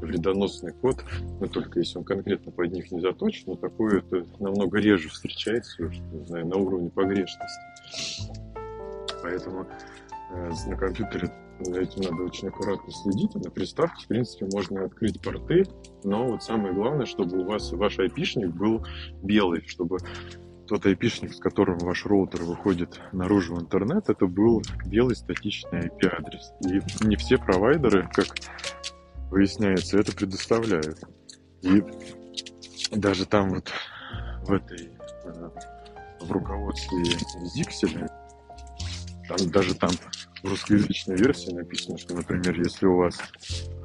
вредоносный 0.00 0.72
код, 0.72 1.04
но 1.40 1.46
только 1.46 1.80
если 1.80 1.98
он 1.98 2.04
конкретно 2.04 2.50
под 2.50 2.72
них 2.72 2.90
не 2.90 3.00
заточен, 3.00 3.44
но 3.46 3.56
такое 3.56 3.98
это 3.98 4.24
намного 4.38 4.78
реже 4.78 5.08
встречается, 5.08 5.82
не 5.82 6.24
знаю, 6.24 6.46
на 6.46 6.56
уровне 6.56 6.90
погрешности. 6.90 8.32
Поэтому 9.22 9.66
э, 10.32 10.50
на 10.66 10.76
компьютере 10.76 11.30
за 11.60 11.80
этим 11.80 12.02
надо 12.02 12.22
очень 12.22 12.48
аккуратно 12.48 12.90
следить. 12.90 13.34
На 13.34 13.50
приставке, 13.50 14.04
в 14.04 14.08
принципе, 14.08 14.48
можно 14.50 14.84
открыть 14.84 15.20
порты, 15.20 15.66
но 16.04 16.26
вот 16.26 16.42
самое 16.42 16.72
главное, 16.72 17.06
чтобы 17.06 17.38
у 17.38 17.44
вас 17.44 17.70
ваш 17.72 17.98
айпишник 17.98 18.48
был 18.48 18.84
белый, 19.22 19.62
чтобы 19.66 19.98
тот 20.70 20.86
айпишник, 20.86 21.34
с 21.34 21.40
которым 21.40 21.78
ваш 21.78 22.06
роутер 22.06 22.44
выходит 22.44 23.00
наружу 23.10 23.56
в 23.56 23.60
интернет, 23.60 24.08
это 24.08 24.26
был 24.26 24.62
белый 24.86 25.16
статичный 25.16 25.88
IP-адрес. 25.88 26.52
И 26.64 27.04
не 27.04 27.16
все 27.16 27.38
провайдеры, 27.38 28.08
как 28.12 28.28
выясняется, 29.30 29.98
это 29.98 30.14
предоставляют. 30.14 31.02
И 31.62 31.82
даже 32.92 33.26
там 33.26 33.50
вот 33.50 33.72
в 34.44 34.52
этой 34.52 34.92
э, 35.24 35.50
в 36.20 36.30
руководстве 36.30 37.02
Zixel, 37.56 38.08
там 39.26 39.50
даже 39.50 39.74
там 39.74 39.90
в 40.44 40.50
русскоязычной 40.50 41.16
версии 41.16 41.50
написано, 41.50 41.98
что, 41.98 42.14
например, 42.14 42.56
если 42.60 42.86
у 42.86 42.96
вас 42.96 43.18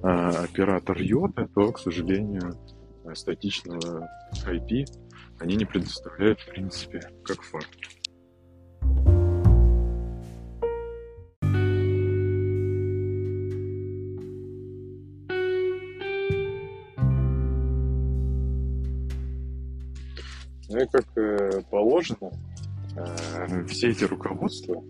э, 0.04 0.08
оператор 0.08 1.02
йота, 1.02 1.50
то, 1.56 1.72
к 1.72 1.80
сожалению, 1.80 2.60
статичного 3.16 4.08
IP 4.46 4.86
они 5.46 5.58
не 5.58 5.66
предоставляют, 5.66 6.40
в 6.40 6.48
принципе, 6.48 7.02
как 7.24 7.44
факт. 7.44 7.70
Ну 20.68 20.82
и 20.82 20.88
как 20.88 21.06
э, 21.16 21.62
положено, 21.70 22.32
э, 22.98 23.66
все 23.68 23.92
эти 23.92 24.04
руководства 24.06 24.84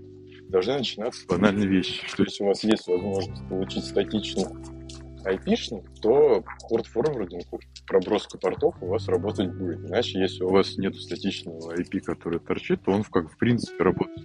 должна 0.47 0.77
начинаться 0.77 1.21
с 1.21 1.25
банальной 1.25 1.67
вещи, 1.67 2.07
что 2.07 2.23
если 2.23 2.43
у 2.45 2.47
вас 2.47 2.63
есть 2.63 2.87
возможность 2.87 3.45
получить 3.49 3.83
статичный 3.83 4.45
IP-шник, 5.25 5.83
то 6.01 6.45
порт-форвардинг, 6.69 7.45
проброска 7.85 8.37
портов 8.37 8.75
у 8.81 8.87
вас 8.87 9.07
работать 9.07 9.53
будет. 9.53 9.79
Иначе, 9.85 10.19
если 10.19 10.43
у 10.43 10.49
вас 10.49 10.77
нет 10.77 10.95
статичного 10.95 11.75
IP, 11.75 12.01
который 12.01 12.39
торчит, 12.39 12.81
то 12.83 12.91
он 12.91 13.03
как 13.03 13.31
в 13.31 13.37
принципе 13.37 13.83
работать 13.83 14.23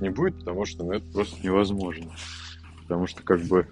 не 0.00 0.10
будет, 0.10 0.38
потому 0.38 0.64
что 0.64 0.84
ну, 0.84 0.92
это 0.92 1.06
просто 1.12 1.42
невозможно. 1.44 2.12
Потому 2.82 3.06
что 3.06 3.22
как 3.22 3.40
бы 3.42 3.66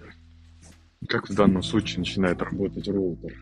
как 1.07 1.29
в 1.29 1.35
данном 1.35 1.63
случае 1.63 1.99
начинает 1.99 2.41
работать 2.41 2.87
роутер? 2.87 3.33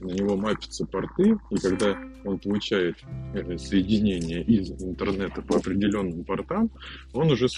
на 0.00 0.10
него 0.10 0.36
мапятся 0.36 0.86
порты, 0.86 1.38
и 1.50 1.56
когда 1.56 1.96
он 2.24 2.38
получает 2.38 2.96
э, 3.34 3.56
соединение 3.58 4.42
из 4.42 4.70
интернета 4.70 5.42
по 5.42 5.56
определенным 5.56 6.24
портам, 6.24 6.70
он 7.12 7.30
уже 7.30 7.48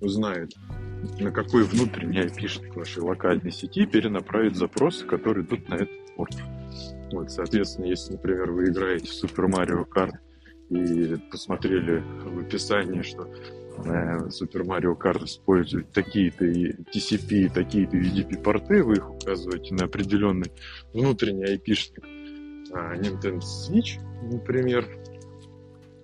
знает, 0.00 0.52
на 1.18 1.30
какой 1.30 1.64
внутренний 1.64 2.20
IP 2.20 2.74
вашей 2.74 3.02
локальной 3.02 3.52
сети 3.52 3.86
перенаправить 3.86 4.56
запросы, 4.56 5.06
которые 5.06 5.44
идут 5.44 5.68
на 5.68 5.74
этот 5.74 6.14
порт. 6.16 6.36
Вот, 7.12 7.30
соответственно, 7.30 7.86
если, 7.86 8.12
например, 8.12 8.50
вы 8.50 8.66
играете 8.66 9.08
в 9.08 9.24
Super 9.24 9.48
Mario 9.48 9.86
Kart 9.88 10.12
и 10.70 11.16
посмотрели 11.30 12.02
в 12.24 12.40
описании, 12.40 13.02
что 13.02 13.24
э, 13.24 14.28
Super 14.28 14.64
Mario 14.64 14.96
Kart 14.96 15.24
использует 15.24 15.90
такие-то 15.92 16.44
TCP, 16.44 17.52
такие-то 17.52 17.96
UDP-порты, 17.96 18.82
вы 18.82 18.94
их 18.94 19.10
указываете 19.10 19.74
на 19.74 19.84
определенный 19.84 20.52
внутренний 20.92 21.56
IP-шник 21.56 22.04
э, 22.04 23.00
Nintendo 23.00 23.40
Switch, 23.40 23.98
например, 24.30 24.86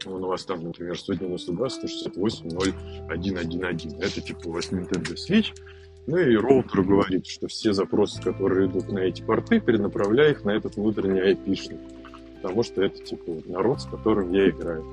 он 0.07 0.25
у 0.25 0.29
вас 0.29 0.45
там, 0.45 0.63
например, 0.63 0.99
192, 0.99 1.69
168, 1.69 2.49
0, 2.49 2.75
1, 3.09 3.39
1, 3.39 3.65
1. 3.65 4.01
Это 4.01 4.21
типа 4.21 4.49
у 4.49 4.53
вас 4.53 4.71
Nintendo 4.71 5.15
Switch, 5.15 5.55
ну 6.07 6.19
и 6.19 6.37
роутер 6.37 6.83
говорит, 6.83 7.27
что 7.27 7.49
все 7.49 7.73
запросы, 7.73 8.21
которые 8.21 8.69
идут 8.69 8.91
на 8.91 8.99
эти 8.99 9.23
порты, 9.23 9.61
перенаправляй 9.61 10.33
их 10.33 10.45
на 10.45 10.51
этот 10.51 10.77
внутренний 10.77 11.21
IP-шник. 11.21 11.81
Потому 12.43 12.63
что 12.63 12.83
это 12.83 13.03
типа 13.03 13.43
народ, 13.47 13.81
с 13.81 13.87
которым 13.87 14.33
я 14.33 14.51
играю. 14.51 14.85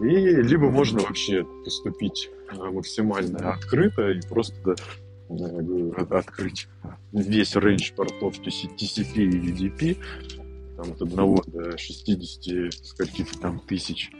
И 0.00 0.06
либо 0.06 0.70
можно 0.70 1.00
вообще 1.00 1.44
поступить 1.64 2.30
э, 2.50 2.56
максимально 2.56 3.52
открыто 3.52 4.10
и 4.10 4.20
просто 4.26 4.74
открыть 6.10 6.66
весь 7.12 7.54
рейндж 7.54 7.92
портов 7.94 8.34
TCP 8.40 9.14
и 9.14 9.68
UDP, 9.68 9.96
там, 10.76 10.90
от 10.90 11.02
1 11.02 11.16
до 11.46 11.78
60 11.78 12.74
скольких 12.84 13.38
там 13.38 13.60
тысяч. 13.60 14.10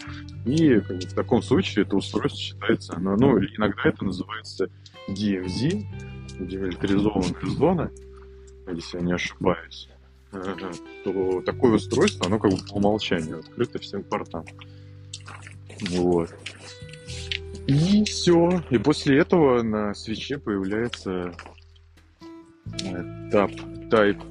И 0.44 0.74
в 0.74 1.14
таком 1.14 1.42
случае 1.42 1.84
это 1.84 1.96
устройство 1.96 2.38
считается, 2.38 2.94
оно, 2.94 3.16
ну, 3.16 3.38
иногда 3.38 3.82
это 3.84 4.04
называется 4.04 4.68
DMZ, 5.08 5.84
демилитаризованная 6.38 7.46
зона, 7.46 7.90
если 8.68 8.98
я 8.98 9.04
не 9.04 9.12
ошибаюсь, 9.12 9.88
то 10.30 11.42
такое 11.42 11.74
устройство, 11.74 12.26
оно 12.26 12.38
как 12.38 12.52
бы 12.52 12.58
по 12.58 12.74
умолчанию 12.74 13.40
открыто 13.40 13.78
всем 13.78 14.02
портам. 14.04 14.44
Вот. 15.90 16.30
И 17.66 18.04
все. 18.04 18.62
И 18.70 18.78
после 18.78 19.18
этого 19.18 19.62
на 19.62 19.94
свече 19.94 20.38
появляется 20.38 21.32
Tab 23.32 23.54
Type 23.90 24.22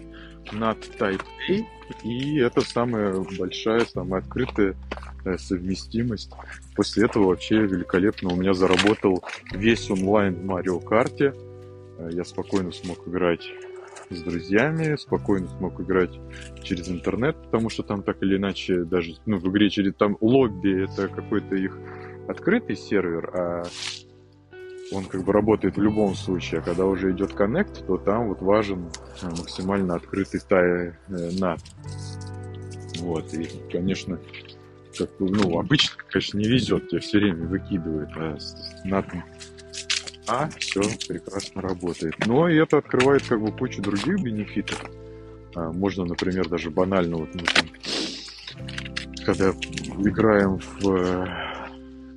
NAT 0.51 0.97
Type 0.97 1.23
A, 1.49 2.05
и 2.07 2.37
это 2.39 2.61
самая 2.61 3.19
большая, 3.37 3.85
самая 3.85 4.21
открытая 4.21 4.71
э, 4.71 4.88
совместимость. 5.37 6.31
После 6.75 7.05
этого 7.05 7.27
вообще 7.27 7.57
великолепно 7.57 8.29
у 8.33 8.35
меня 8.35 8.53
заработал 8.53 9.23
весь 9.51 9.89
онлайн 9.89 10.45
Марио 10.45 10.79
Карте. 10.79 11.33
Э, 11.97 12.09
я 12.11 12.23
спокойно 12.23 12.71
смог 12.71 13.07
играть 13.07 13.45
с 14.09 14.21
друзьями, 14.21 14.95
спокойно 14.95 15.47
смог 15.49 15.79
играть 15.81 16.19
через 16.63 16.89
интернет, 16.89 17.35
потому 17.43 17.69
что 17.69 17.83
там 17.83 18.01
так 18.01 18.21
или 18.23 18.37
иначе 18.37 18.83
даже 18.83 19.15
ну, 19.25 19.37
в 19.37 19.47
игре 19.49 19.69
через 19.69 19.93
там 19.95 20.17
лобби 20.19 20.85
это 20.85 21.07
какой-то 21.07 21.55
их 21.55 21.77
открытый 22.27 22.75
сервер, 22.75 23.31
а 23.33 23.63
он 24.91 25.05
как 25.05 25.23
бы 25.23 25.31
работает 25.31 25.77
в 25.77 25.81
любом 25.81 26.15
случае, 26.15 26.61
а 26.61 26.63
когда 26.63 26.85
уже 26.85 27.11
идет 27.11 27.33
коннект, 27.33 27.85
то 27.85 27.97
там 27.97 28.29
вот 28.29 28.41
важен 28.41 28.89
э, 29.21 29.29
максимально 29.29 29.95
открытый 29.95 30.39
тай. 30.39 30.93
Э, 31.09 31.55
вот, 32.99 33.33
и, 33.33 33.47
конечно, 33.71 34.19
как 34.97 35.09
бы, 35.17 35.29
ну, 35.29 35.59
обычно, 35.59 35.95
конечно, 36.09 36.37
не 36.37 36.47
везет, 36.47 36.89
тебе 36.89 37.01
все 37.01 37.19
время 37.19 37.45
выкидывает, 37.47 38.09
а 38.15 38.37
NAT 38.85 39.23
а 40.29 40.47
все 40.59 40.81
прекрасно 41.07 41.61
работает. 41.61 42.13
Но 42.27 42.47
и 42.47 42.55
это 42.57 42.77
открывает 42.77 43.23
как 43.27 43.41
бы 43.41 43.51
кучу 43.51 43.81
других 43.81 44.21
бенефитов. 44.21 44.79
А, 45.55 45.71
можно, 45.71 46.05
например, 46.05 46.47
даже 46.47 46.69
банально, 46.69 47.17
вот 47.17 47.33
мы 47.33 47.41
там, 47.41 47.65
когда 49.25 49.49
играем 49.49 50.59
в 50.59 50.87
э, 50.87 51.25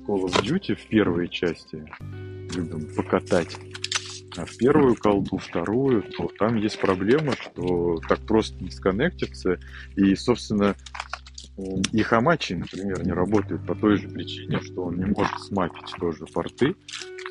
Call 0.05 0.25
of 0.25 0.43
Duty 0.43 0.75
в 0.75 0.87
первой 0.87 1.27
части, 1.27 1.83
любим 2.55 2.93
покатать. 2.95 3.57
А 4.35 4.45
в 4.45 4.57
первую 4.57 4.95
колду, 4.95 5.37
вторую, 5.37 6.03
то 6.03 6.29
там 6.39 6.57
есть 6.57 6.79
проблема, 6.79 7.33
что 7.33 7.99
так 8.07 8.19
просто 8.21 8.63
не 8.63 8.71
сконнектится. 8.71 9.59
И, 9.95 10.15
собственно, 10.15 10.75
и 11.57 12.01
Хамачи, 12.01 12.55
например, 12.55 13.05
не 13.05 13.11
работает 13.11 13.65
по 13.65 13.75
той 13.75 13.97
же 13.97 14.07
причине, 14.09 14.59
что 14.61 14.85
он 14.85 14.97
не 14.97 15.05
может 15.05 15.39
смапить 15.39 15.93
тоже 15.99 16.25
порты. 16.25 16.75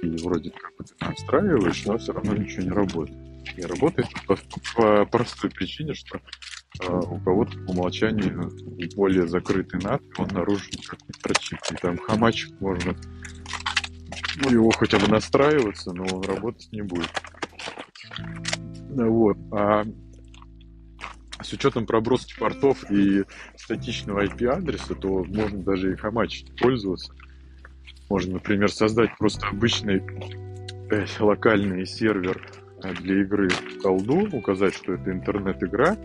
И 0.02 0.08
вроде 0.22 0.50
как 0.50 0.76
бы 0.76 0.84
ты 0.84 0.94
настраиваешь, 1.04 1.84
но 1.86 1.98
все 1.98 2.12
равно 2.12 2.34
ничего 2.34 2.62
не 2.62 2.70
работает. 2.70 3.18
Не 3.56 3.64
работает 3.64 4.08
по, 4.26 4.38
по 4.76 5.06
простой 5.06 5.50
причине, 5.50 5.94
что 5.94 6.20
э, 6.80 6.86
у 6.88 7.18
кого-то 7.20 7.58
по 7.58 7.70
умолчанию 7.70 8.50
более 8.96 9.26
закрытый 9.26 9.80
NAT, 9.80 10.02
он 10.18 10.28
наружу 10.28 10.64
никак 10.72 11.00
не 11.08 11.20
прочит. 11.20 11.58
И 11.72 11.74
там 11.74 11.98
хамачик 11.98 12.60
можно 12.60 12.94
ну, 14.36 14.50
его 14.50 14.70
хотя 14.70 14.98
бы 14.98 15.08
настраиваться, 15.08 15.92
но 15.92 16.04
он 16.04 16.22
работать 16.22 16.68
не 16.72 16.82
будет. 16.82 17.10
Вот. 18.88 19.36
А 19.50 19.84
с 21.42 21.52
учетом 21.52 21.86
проброски 21.86 22.34
портов 22.38 22.90
и 22.90 23.24
статичного 23.56 24.24
IP-адреса, 24.24 24.94
то 24.94 25.24
можно 25.24 25.62
даже 25.62 25.92
и 25.92 25.96
хамачить 25.96 26.54
пользоваться. 26.56 27.12
Можно, 28.08 28.34
например, 28.34 28.70
создать 28.70 29.16
просто 29.18 29.46
обычный 29.46 30.02
э, 30.90 31.06
локальный 31.18 31.86
сервер 31.86 32.40
для 33.00 33.22
игры 33.22 33.48
в 33.48 33.78
колду, 33.80 34.28
указать, 34.32 34.74
что 34.74 34.94
это 34.94 35.10
интернет-игра, 35.10 35.96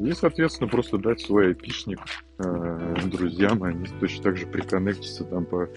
и, 0.00 0.12
соответственно, 0.12 0.68
просто 0.68 0.98
дать 0.98 1.20
свой 1.20 1.48
айпишник 1.48 2.00
э, 2.38 2.94
друзьям, 3.06 3.62
они 3.62 3.86
точно 4.00 4.24
так 4.24 4.36
же 4.36 4.46
приконнектятся 4.46 5.24
там 5.24 5.44
по, 5.44 5.68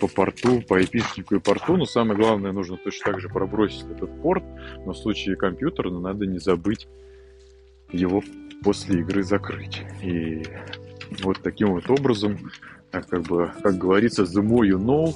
по 0.00 0.08
порту, 0.08 0.62
по 0.62 0.76
айпишнику 0.76 1.34
и 1.34 1.40
порту. 1.40 1.76
Но 1.76 1.84
самое 1.84 2.18
главное, 2.18 2.52
нужно 2.52 2.76
точно 2.76 3.12
так 3.12 3.20
же 3.20 3.28
пробросить 3.28 3.84
этот 3.90 4.22
порт, 4.22 4.44
но 4.86 4.92
в 4.92 4.96
случае 4.96 5.36
компьютера 5.36 5.90
надо 5.90 6.26
не 6.26 6.38
забыть 6.38 6.88
его 7.92 8.22
после 8.62 9.00
игры 9.00 9.22
закрыть. 9.22 9.82
И 10.02 10.42
вот 11.22 11.40
таким 11.42 11.72
вот 11.72 11.88
образом, 11.90 12.50
как 12.90 13.22
бы, 13.22 13.52
как 13.62 13.76
говорится, 13.76 14.22
the 14.22 14.42
more 14.42 14.68
you 14.68 14.78
know, 14.78 15.14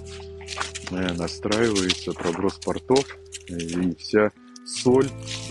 э, 0.91 1.13
настраивается 1.15 2.13
проброс 2.13 2.59
портов 2.59 3.07
и 3.49 3.95
вся 3.97 4.31
соль 4.65 5.09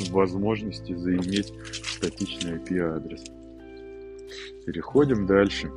возможности 0.10 0.94
заиметь 0.94 1.54
статичный 1.98 2.58
IP-адрес. 2.58 3.24
Переходим 4.66 5.26
дальше. 5.26 5.72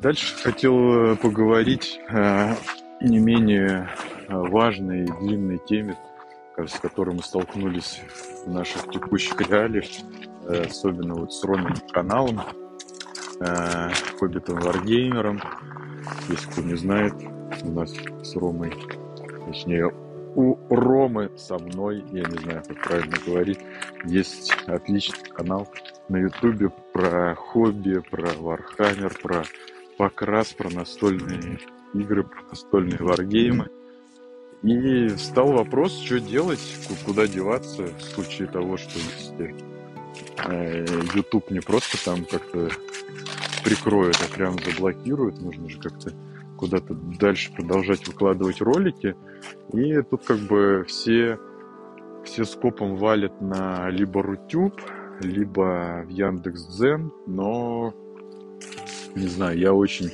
Дальше 0.00 0.34
хотел 0.42 1.12
э, 1.12 1.16
поговорить 1.16 2.00
о 2.08 2.54
не 3.02 3.18
менее 3.18 3.90
э, 4.28 4.34
важной 4.34 5.04
и 5.04 5.12
длинной 5.20 5.58
теме, 5.58 5.94
с 6.56 6.78
которой 6.78 7.14
мы 7.14 7.22
столкнулись 7.22 8.00
в 8.46 8.50
наших 8.50 8.90
текущих 8.90 9.38
реалиях, 9.42 9.84
э, 10.48 10.62
особенно 10.70 11.16
вот 11.16 11.34
с 11.34 11.44
Роминым 11.44 11.76
каналом, 11.92 12.40
Хоббитом 14.18 14.60
Варгеймером. 14.60 15.42
Если 16.28 16.50
кто 16.50 16.62
не 16.62 16.76
знает, 16.76 17.14
у 17.62 17.70
нас 17.70 17.90
с 18.22 18.36
Ромой, 18.36 18.72
точнее, 19.46 19.92
у 20.34 20.56
Ромы 20.70 21.30
со 21.36 21.58
мной, 21.58 22.04
я 22.10 22.24
не 22.24 22.38
знаю, 22.38 22.62
как 22.66 22.82
правильно 22.82 23.16
говорить, 23.26 23.58
есть 24.04 24.52
отличный 24.66 25.30
канал 25.30 25.68
на 26.08 26.18
Ютубе 26.18 26.70
про 26.92 27.34
хобби, 27.34 28.02
про 28.10 28.28
Warhammer, 28.38 29.14
про 29.22 29.44
покрас, 30.00 30.54
про 30.54 30.70
настольные 30.70 31.58
игры, 31.92 32.24
про 32.24 32.42
настольные 32.48 33.00
варгеймы. 33.00 33.68
И 34.62 35.10
стал 35.10 35.52
вопрос, 35.52 35.92
что 36.00 36.18
делать, 36.18 36.78
куда 37.04 37.26
деваться 37.26 37.84
в 37.98 38.02
случае 38.02 38.48
того, 38.48 38.78
что 38.78 38.98
если 38.98 39.54
э, 40.46 40.86
YouTube 41.14 41.50
не 41.50 41.60
просто 41.60 42.02
там 42.02 42.24
как-то 42.24 42.70
прикроет, 43.62 44.16
а 44.24 44.34
прям 44.34 44.56
заблокирует, 44.64 45.38
нужно 45.38 45.68
же 45.68 45.78
как-то 45.78 46.14
куда-то 46.56 46.94
дальше 46.94 47.52
продолжать 47.52 48.08
выкладывать 48.08 48.62
ролики. 48.62 49.14
И 49.74 50.00
тут 50.00 50.24
как 50.24 50.38
бы 50.38 50.82
все, 50.88 51.38
все 52.24 52.46
скопом 52.46 52.96
валят 52.96 53.38
на 53.42 53.90
либо 53.90 54.22
Рутюб, 54.22 54.80
либо 55.20 56.04
в 56.06 56.08
Яндекс.Дзен, 56.08 57.12
но 57.26 57.92
не 59.14 59.28
знаю, 59.28 59.58
я 59.58 59.72
очень 59.72 60.10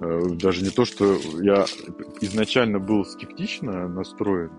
э, 0.00 0.22
даже 0.34 0.62
не 0.62 0.70
то, 0.70 0.84
что 0.84 1.16
я 1.40 1.64
изначально 2.20 2.78
был 2.78 3.04
скептично 3.04 3.88
настроен 3.88 4.50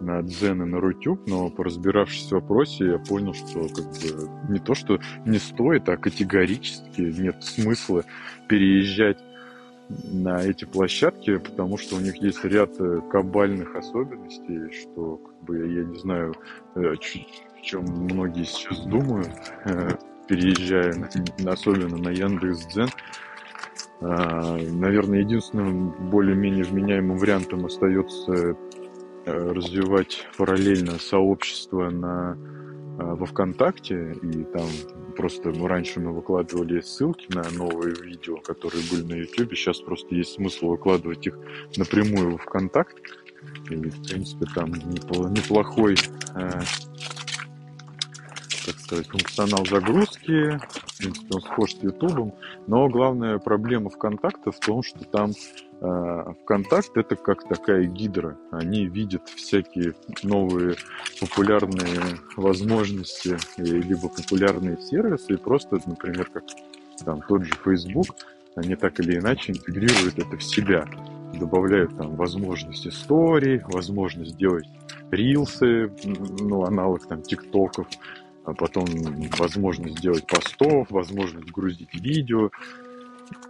на 0.00 0.22
Дзен 0.22 0.62
и 0.62 0.66
на 0.66 0.80
Рутюб, 0.80 1.26
но 1.26 1.50
поразбиравшись 1.50 2.28
в 2.28 2.32
вопросе, 2.32 2.86
я 2.86 2.98
понял, 2.98 3.32
что 3.32 3.68
как 3.68 3.84
бы 3.84 4.52
не 4.52 4.58
то, 4.58 4.74
что 4.74 4.98
не 5.24 5.38
стоит, 5.38 5.88
а 5.88 5.96
категорически 5.96 7.00
нет 7.00 7.42
смысла 7.42 8.04
переезжать 8.48 9.18
на 9.88 10.42
эти 10.42 10.64
площадки, 10.64 11.36
потому 11.36 11.76
что 11.78 11.96
у 11.96 12.00
них 12.00 12.16
есть 12.16 12.44
ряд 12.44 12.70
э, 12.80 13.00
кабальных 13.10 13.76
особенностей, 13.76 14.72
что 14.72 15.18
как 15.18 15.44
бы 15.44 15.58
я 15.58 15.84
не 15.84 15.98
знаю, 15.98 16.34
о 16.74 16.96
чем 16.96 17.84
многие 17.84 18.44
сейчас 18.44 18.84
думают, 18.86 19.30
переезжая, 20.28 21.10
особенно 21.46 21.96
на 21.96 22.10
Яндекс.Дзен. 22.10 22.88
А, 24.00 24.56
наверное, 24.56 25.20
единственным 25.20 25.90
более-менее 26.10 26.64
вменяемым 26.64 27.16
вариантом 27.16 27.64
остается 27.66 28.32
э, 28.34 29.52
развивать 29.52 30.26
параллельно 30.36 30.98
сообщество 30.98 31.90
на, 31.90 32.36
а, 32.98 33.14
во 33.14 33.26
ВКонтакте, 33.26 34.14
и 34.22 34.44
там 34.44 34.68
просто 35.16 35.50
мы 35.50 35.68
раньше 35.68 36.00
мы 36.00 36.12
выкладывали 36.12 36.80
ссылки 36.80 37.26
на 37.34 37.44
новые 37.50 37.94
видео, 37.94 38.36
которые 38.36 38.82
были 38.90 39.02
на 39.02 39.14
YouTube, 39.14 39.54
сейчас 39.54 39.80
просто 39.80 40.14
есть 40.14 40.34
смысл 40.34 40.68
выкладывать 40.68 41.26
их 41.26 41.38
напрямую 41.76 42.32
во 42.32 42.38
ВКонтакт, 42.38 42.96
и, 43.70 43.76
в 43.76 44.08
принципе, 44.08 44.46
там 44.54 44.70
неплохой 44.72 45.96
э, 46.34 46.60
так 48.64 48.78
сказать, 48.78 49.06
функционал 49.08 49.64
загрузки. 49.66 50.58
В 50.58 50.98
принципе, 50.98 51.34
он 51.34 51.40
схож 51.40 51.74
с 51.74 51.82
YouTube. 51.82 52.34
Но 52.66 52.88
главная 52.88 53.38
проблема 53.38 53.90
ВКонтакта 53.90 54.52
в 54.52 54.58
том, 54.60 54.82
что 54.82 55.04
там 55.04 55.32
э, 55.80 56.32
ВКонтакт 56.42 56.96
это 56.96 57.16
как 57.16 57.48
такая 57.48 57.84
гидра. 57.84 58.36
Они 58.50 58.86
видят 58.86 59.28
всякие 59.28 59.94
новые 60.22 60.76
популярные 61.20 62.18
возможности, 62.36 63.36
либо 63.56 64.08
популярные 64.08 64.78
сервисы, 64.78 65.34
и 65.34 65.36
просто, 65.36 65.78
например, 65.86 66.30
как 66.32 66.44
там 67.04 67.22
тот 67.22 67.44
же 67.44 67.52
Facebook, 67.64 68.06
они 68.56 68.76
так 68.76 69.00
или 69.00 69.18
иначе 69.18 69.52
интегрируют 69.52 70.18
это 70.18 70.36
в 70.36 70.42
себя 70.42 70.86
добавляют 71.38 71.96
там 71.96 72.16
возможность 72.16 72.86
истории, 72.86 73.64
возможность 73.68 74.36
делать 74.36 74.66
рилсы, 75.10 75.90
ну, 76.04 76.64
аналог 76.64 77.06
там 77.06 77.22
тиктоков, 77.22 77.86
потом 78.52 78.84
возможность 79.38 79.98
сделать 79.98 80.26
постов, 80.26 80.90
возможность 80.90 81.50
грузить 81.50 81.94
видео. 81.94 82.50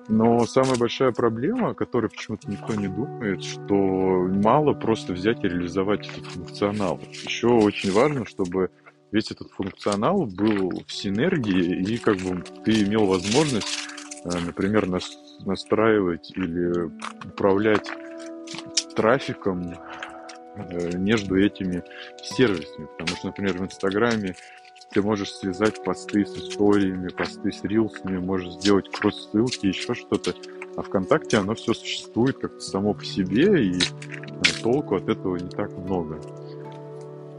Но 0.09 0.47
самая 0.47 0.77
большая 0.77 1.11
проблема, 1.11 1.71
о 1.71 1.75
которой 1.75 2.09
почему-то 2.09 2.49
никто 2.49 2.75
не 2.75 2.87
думает, 2.87 3.43
что 3.43 3.75
мало 3.75 4.73
просто 4.73 5.13
взять 5.13 5.43
и 5.43 5.49
реализовать 5.49 6.07
этот 6.07 6.27
функционал. 6.27 7.01
Еще 7.11 7.49
очень 7.49 7.91
важно, 7.91 8.25
чтобы 8.25 8.71
весь 9.11 9.31
этот 9.31 9.51
функционал 9.51 10.27
был 10.27 10.85
в 10.87 10.93
синергии, 10.93 11.83
и 11.83 11.99
как 11.99 12.17
бы 12.19 12.43
ты 12.65 12.83
имел 12.83 13.07
возможность, 13.07 13.89
э, 14.25 14.29
например, 14.45 14.89
настраивать 15.41 16.31
или 16.37 16.91
управлять 17.25 17.91
трафиком 18.95 19.75
э, 20.57 20.97
между 20.97 21.37
этими 21.39 21.83
сервисами. 22.23 22.87
Потому 22.99 23.17
что, 23.17 23.27
например, 23.29 23.59
в 23.59 23.65
Инстаграме 23.65 24.35
ты 24.95 25.03
можешь 25.03 25.33
связать 25.33 25.83
посты 25.83 26.25
с 26.25 26.37
историями, 26.37 27.09
посты 27.09 27.51
с 27.51 27.65
рилсами, 27.65 28.19
можешь 28.19 28.55
сделать 28.55 28.89
кросс-ссылки, 28.89 29.67
еще 29.67 29.93
что-то. 29.93 30.35
А 30.77 30.83
ВКонтакте 30.83 31.39
оно 31.39 31.55
все 31.55 31.75
существует 31.75 32.39
как-то 32.39 32.61
само 32.61 32.95
по 32.95 33.05
себе, 33.05 33.67
и 33.67 33.79
э, 33.79 34.63
толку 34.63 34.95
от 34.95 35.09
этого 35.09 35.37
не 35.37 35.49
так 35.49 35.77
много. 35.77 36.21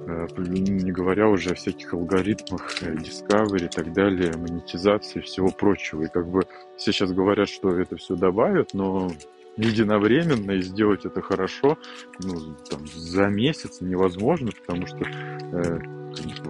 Э, 0.05 0.27
не 0.37 0.91
говоря 0.91 1.29
уже 1.29 1.51
о 1.51 1.55
всяких 1.55 1.93
алгоритмах, 1.93 2.83
э, 2.83 2.93
Discovery 2.93 3.65
и 3.65 3.69
так 3.69 3.93
далее, 3.93 4.33
монетизации 4.35 5.19
и 5.19 5.23
всего 5.23 5.49
прочего. 5.49 6.03
И 6.03 6.07
как 6.07 6.27
бы 6.27 6.41
все 6.77 6.91
сейчас 6.91 7.13
говорят, 7.13 7.47
что 7.47 7.69
это 7.69 7.95
все 7.95 8.15
добавят, 8.15 8.73
но 8.73 9.09
единовременно 9.55 10.51
и 10.51 10.61
сделать 10.61 11.05
это 11.05 11.21
хорошо 11.21 11.77
ну, 12.21 12.57
там, 12.69 12.85
за 12.85 13.27
месяц 13.27 13.79
невозможно, 13.79 14.51
потому 14.51 14.85
что 14.85 14.97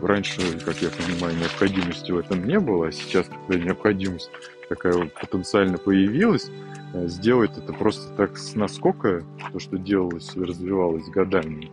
раньше, 0.01 0.59
как 0.59 0.81
я 0.81 0.89
понимаю, 0.89 1.37
необходимости 1.37 2.11
в 2.11 2.17
этом 2.17 2.45
не 2.45 2.59
было, 2.59 2.87
а 2.87 2.91
сейчас, 2.91 3.27
когда 3.47 3.63
необходимость 3.63 4.29
такая 4.69 5.09
потенциально 5.21 5.77
появилась, 5.77 6.49
э, 6.93 7.07
сделать 7.07 7.57
это 7.57 7.73
просто 7.73 8.13
так 8.15 8.37
с 8.37 8.55
наскока, 8.55 9.23
то, 9.51 9.59
что 9.59 9.77
делалось 9.77 10.35
и 10.35 10.41
развивалось 10.41 11.07
годами, 11.09 11.71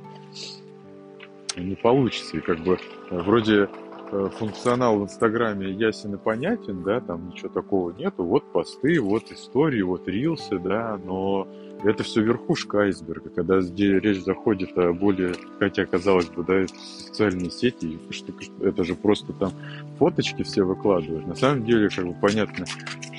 не 1.57 1.77
получится. 1.77 2.37
И 2.37 2.41
как 2.41 2.61
бы 2.61 2.79
э, 3.11 3.19
вроде 3.19 3.69
э, 4.11 4.31
функционал 4.39 4.99
в 4.99 5.05
Инстаграме 5.05 5.71
ясен 5.71 6.15
и 6.15 6.19
понятен, 6.19 6.83
да, 6.83 7.01
там 7.01 7.29
ничего 7.29 7.49
такого 7.49 7.91
нету, 7.93 8.25
вот 8.25 8.51
посты, 8.53 9.01
вот 9.01 9.31
истории, 9.31 9.83
вот 9.83 10.09
рилсы, 10.09 10.59
да, 10.59 10.99
но 11.05 11.47
это 11.85 12.03
все 12.03 12.23
верхушка 12.23 12.81
айсберга, 12.81 13.31
когда 13.31 13.59
речь 13.59 14.23
заходит 14.25 14.77
о 14.79 14.93
более, 14.93 15.35
хотя 15.59 15.85
казалось 15.85 16.29
бы, 16.29 16.45
да, 16.45 16.67
социальные 17.07 17.51
сети, 17.51 17.99
что 18.11 18.33
это 18.61 18.85
же 18.85 18.95
просто 18.95 19.33
там 19.33 19.53
фоточки 19.99 20.43
все 20.43 20.63
выкладывают. 20.63 21.27
На 21.27 21.35
самом 21.35 21.65
деле, 21.65 21.89
как 21.89 22.07
бы 22.07 22.15
понятно, 22.15 22.67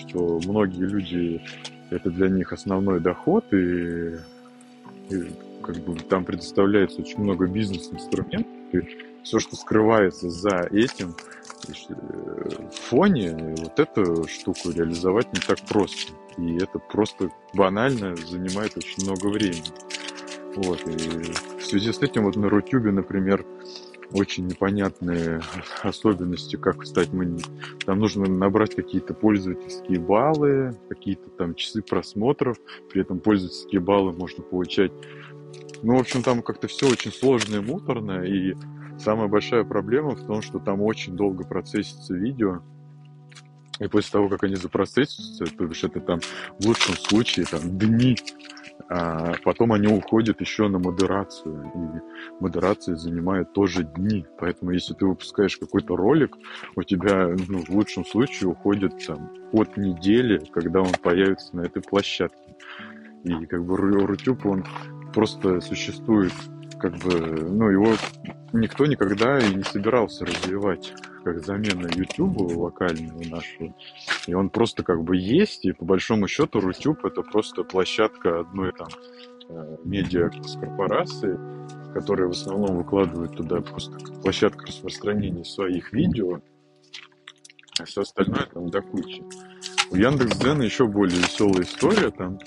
что 0.07 0.39
многие 0.45 0.85
люди 0.85 1.41
это 1.89 2.09
для 2.09 2.29
них 2.29 2.53
основной 2.53 2.99
доход, 2.99 3.45
и, 3.53 4.15
и 5.09 5.31
как 5.61 5.77
бы 5.77 5.95
там 5.95 6.25
предоставляется 6.25 7.01
очень 7.01 7.19
много 7.19 7.47
бизнес-инструментов, 7.47 8.51
и 8.71 8.81
все, 9.23 9.39
что 9.39 9.55
скрывается 9.55 10.29
за 10.29 10.67
этим, 10.71 11.15
в 11.67 12.89
фоне, 12.89 13.55
вот 13.57 13.79
эту 13.79 14.27
штуку 14.27 14.71
реализовать 14.71 15.31
не 15.33 15.39
так 15.39 15.59
просто. 15.61 16.11
И 16.37 16.55
это 16.57 16.79
просто 16.79 17.29
банально 17.53 18.15
занимает 18.15 18.77
очень 18.77 19.03
много 19.03 19.27
времени. 19.27 19.71
Вот. 20.55 20.81
И 20.87 21.59
в 21.59 21.65
связи 21.65 21.91
с 21.91 21.99
этим 21.99 22.23
вот 22.25 22.35
на 22.35 22.49
Рутюбе, 22.49 22.91
например, 22.91 23.45
очень 24.11 24.45
непонятные 24.47 25.41
особенности, 25.81 26.55
как 26.55 26.85
стать 26.85 27.11
мани... 27.13 27.41
Там 27.85 27.99
нужно 27.99 28.25
набрать 28.25 28.75
какие-то 28.75 29.13
пользовательские 29.13 29.99
баллы, 29.99 30.77
какие-то 30.89 31.29
там 31.31 31.55
часы 31.55 31.81
просмотров, 31.81 32.57
при 32.91 33.01
этом 33.01 33.19
пользовательские 33.19 33.81
баллы 33.81 34.13
можно 34.13 34.43
получать. 34.43 34.91
Ну, 35.81 35.97
в 35.97 35.99
общем, 35.99 36.21
там 36.21 36.41
как-то 36.43 36.67
все 36.67 36.89
очень 36.89 37.11
сложно 37.11 37.55
и 37.55 37.59
муторно, 37.59 38.23
и 38.23 38.55
самая 38.99 39.27
большая 39.27 39.63
проблема 39.63 40.11
в 40.11 40.25
том, 40.25 40.41
что 40.41 40.59
там 40.59 40.81
очень 40.81 41.15
долго 41.15 41.43
процессится 41.43 42.13
видео, 42.13 42.61
и 43.79 43.87
после 43.87 44.11
того, 44.11 44.29
как 44.29 44.43
они 44.43 44.55
запроцессятся, 44.55 45.45
то 45.45 45.65
бишь 45.65 45.83
это 45.83 45.99
там 45.99 46.19
в 46.59 46.65
лучшем 46.65 46.95
случае 46.95 47.45
там 47.45 47.61
дни, 47.77 48.15
а 48.89 49.33
потом 49.43 49.73
они 49.73 49.87
уходят 49.87 50.41
еще 50.41 50.67
на 50.67 50.79
модерацию. 50.79 51.71
И 51.73 52.43
модерация 52.43 52.95
занимает 52.95 53.53
тоже 53.53 53.83
дни. 53.83 54.25
Поэтому 54.37 54.71
если 54.71 54.93
ты 54.93 55.05
выпускаешь 55.05 55.57
какой-то 55.57 55.95
ролик, 55.95 56.35
у 56.75 56.83
тебя 56.83 57.35
ну, 57.47 57.59
в 57.59 57.69
лучшем 57.69 58.05
случае 58.05 58.49
уходит 58.49 59.05
там 59.05 59.31
от 59.51 59.77
недели, 59.77 60.43
когда 60.53 60.81
он 60.81 60.91
появится 61.01 61.55
на 61.55 61.61
этой 61.61 61.81
площадке. 61.81 62.55
И 63.23 63.45
как 63.45 63.65
бы 63.65 63.77
Рутюб, 63.77 64.45
он 64.45 64.65
просто 65.13 65.61
существует 65.61 66.33
как 66.79 66.97
бы, 66.97 67.19
ну, 67.49 67.69
его 67.69 67.95
никто 68.53 68.85
никогда 68.85 69.39
и 69.39 69.53
не 69.53 69.63
собирался 69.63 70.25
развивать 70.25 70.93
как 71.23 71.43
замена 71.43 71.87
YouTube 71.93 72.37
локального 72.55 73.23
нашего. 73.23 73.73
И 74.27 74.33
он 74.33 74.49
просто 74.49 74.83
как 74.83 75.03
бы 75.03 75.17
есть, 75.17 75.65
и 75.65 75.71
по 75.71 75.85
большому 75.85 76.27
счету 76.27 76.59
Рутюб 76.59 77.05
это 77.05 77.21
просто 77.21 77.63
площадка 77.63 78.41
одной 78.41 78.73
там 78.73 78.89
э, 79.49 79.77
медиа 79.83 80.29
корпорации, 80.59 81.37
которая 81.93 82.27
в 82.27 82.31
основном 82.31 82.77
выкладывает 82.77 83.35
туда 83.35 83.61
просто 83.61 83.97
площадка 84.21 84.65
распространения 84.65 85.45
своих 85.45 85.93
видео, 85.93 86.41
а 87.79 87.85
все 87.85 88.01
остальное 88.01 88.47
там 88.53 88.69
до 88.69 88.81
кучи. 88.81 89.23
У 89.89 89.95
Яндекс.Дзена 89.95 90.63
еще 90.63 90.87
более 90.87 91.19
веселая 91.19 91.63
история, 91.63 92.09
там 92.11 92.39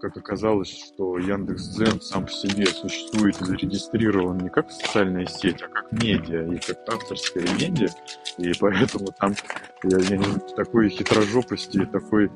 как 0.00 0.16
оказалось, 0.16 0.68
что 0.68 1.18
Яндекс.Дзен 1.18 2.00
сам 2.00 2.24
по 2.24 2.30
себе 2.30 2.66
существует 2.66 3.40
и 3.40 3.44
зарегистрирован 3.44 4.38
не 4.38 4.48
как 4.48 4.70
социальная 4.70 5.26
сеть, 5.26 5.62
а 5.62 5.68
как 5.68 5.92
медиа, 5.92 6.52
и 6.52 6.58
как 6.58 6.78
авторская 6.88 7.44
медиа, 7.60 7.88
и 8.38 8.52
поэтому 8.58 9.08
там 9.18 9.34
я, 9.82 9.98
я 9.98 10.16
не, 10.16 10.54
такой 10.56 10.88
хитрожопости, 10.88 11.84
такой 11.86 12.30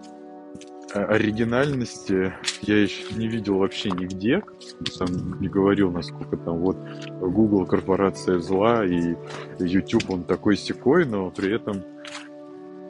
а, 0.95 1.05
оригинальности 1.05 2.33
я 2.63 2.83
еще 2.83 3.15
не 3.15 3.29
видел 3.29 3.59
вообще 3.59 3.91
нигде. 3.91 4.43
Сам 4.91 5.41
не 5.41 5.49
говорил, 5.49 5.91
насколько 5.91 6.37
там 6.37 6.59
вот 6.59 6.77
Google 7.21 7.67
корпорация 7.67 8.39
зла 8.41 8.85
и 8.85 9.15
YouTube 9.59 10.11
он 10.11 10.25
такой 10.25 10.57
секой, 10.57 11.07
но 11.07 11.31
при 11.31 11.55
этом 11.55 11.83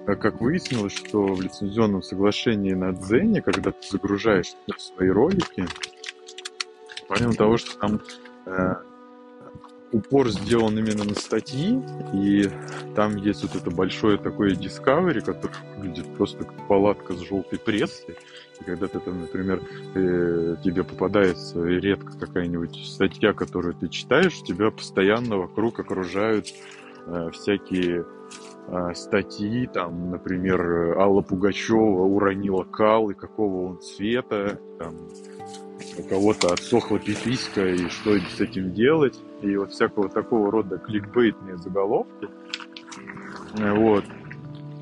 как 0.07 0.41
выяснилось, 0.41 0.95
что 0.95 1.27
в 1.27 1.41
лицензионном 1.41 2.03
соглашении 2.03 2.73
на 2.73 2.93
Дзене, 2.93 3.41
когда 3.43 3.73
ты 3.73 3.87
загружаешь 3.89 4.55
свои 4.77 5.09
ролики, 5.09 5.67
помимо 7.09 7.35
того, 7.35 7.57
что 7.57 7.79
там 7.79 8.01
э, 8.47 8.75
упор 9.93 10.31
сделан 10.31 10.79
именно 10.79 11.05
на 11.05 11.15
статьи, 11.15 11.81
и 12.15 12.49
там 12.97 13.17
есть 13.17 13.43
вот 13.43 13.55
это 13.55 13.71
большое 13.71 14.19
такое 14.19 14.55
Discovery, 14.55 15.21
которое 15.21 15.55
выглядит 15.77 16.15
просто 16.17 16.45
как 16.45 16.67
палатка 16.67 17.15
с 17.15 17.21
желтой 17.21 17.59
прессой. 17.59 18.17
И 18.61 18.65
когда 18.65 18.89
ты 18.89 18.99
там, 18.99 19.21
например, 19.21 19.61
э, 19.95 20.57
тебе 20.65 20.83
попадается 20.83 21.63
редко 21.63 22.19
какая-нибудь 22.19 22.77
статья, 22.87 23.33
которую 23.35 23.75
ты 23.75 23.89
читаешь, 23.89 24.43
тебя 24.43 24.71
постоянно 24.71 25.37
вокруг 25.37 25.79
окружают 25.79 26.49
э, 27.07 27.31
всякие 27.33 28.05
статьи, 28.95 29.67
там, 29.67 30.11
например, 30.11 30.99
Алла 30.99 31.21
Пугачева 31.21 32.05
уронила 32.05 32.65
кал, 32.65 33.11
и 33.11 33.15
какого 33.15 33.71
он 33.71 33.81
цвета, 33.81 34.59
там, 34.79 34.95
у 35.99 36.03
кого-то 36.03 36.53
отсохла 36.53 36.99
пиписька, 36.99 37.69
и 37.69 37.89
что 37.89 38.19
с 38.19 38.41
этим 38.41 38.73
делать, 38.73 39.21
и 39.43 39.57
вот 39.57 39.73
всякого 39.73 40.09
такого 40.09 40.51
рода 40.51 40.79
кликбейтные 40.79 41.59
заголовки. 41.59 42.29
Вот. 43.55 44.05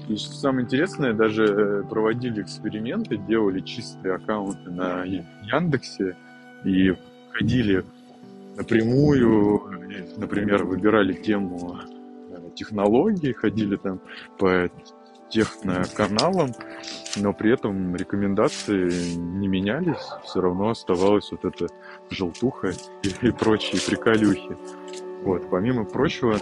И 0.08 0.16
что 0.16 0.32
самое 0.32 0.64
интересное, 0.64 1.12
даже 1.12 1.44
э, 1.44 1.82
проводили 1.88 2.42
эксперименты, 2.42 3.16
делали 3.16 3.60
чистые 3.60 4.16
аккаунты 4.16 4.70
на 4.70 5.04
Яндексе 5.04 6.16
и 6.64 6.94
ходили 7.32 7.84
напрямую, 8.56 9.62
например, 10.16 10.64
выбирали 10.64 11.12
тему 11.12 11.78
технологий, 12.54 13.32
ходили 13.32 13.76
там 13.76 14.00
по 14.38 14.70
техноканалам, 15.30 16.52
но 17.16 17.32
при 17.32 17.52
этом 17.52 17.94
рекомендации 17.96 19.14
не 19.16 19.48
менялись, 19.48 20.04
все 20.24 20.40
равно 20.40 20.70
оставалась 20.70 21.30
вот 21.30 21.44
эта 21.44 21.66
желтуха 22.10 22.72
и, 23.02 23.26
и 23.26 23.30
прочие 23.30 23.80
приколюхи. 23.80 24.56
Вот, 25.22 25.48
помимо 25.50 25.84
прочего, 25.84 26.38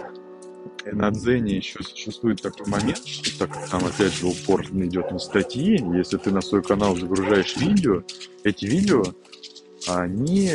на 0.85 1.11
Дзене 1.11 1.57
еще 1.57 1.83
существует 1.83 2.41
такой 2.41 2.67
момент, 2.67 3.05
что 3.05 3.39
так 3.39 3.53
как 3.53 3.69
там 3.69 3.85
опять 3.85 4.13
же 4.13 4.27
упор 4.27 4.63
идет 4.63 5.11
на 5.11 5.19
статьи, 5.19 5.81
если 5.95 6.17
ты 6.17 6.31
на 6.31 6.41
свой 6.41 6.63
канал 6.63 6.95
загружаешь 6.95 7.57
видео, 7.57 8.03
эти 8.43 8.65
видео, 8.65 9.03
они, 9.95 10.51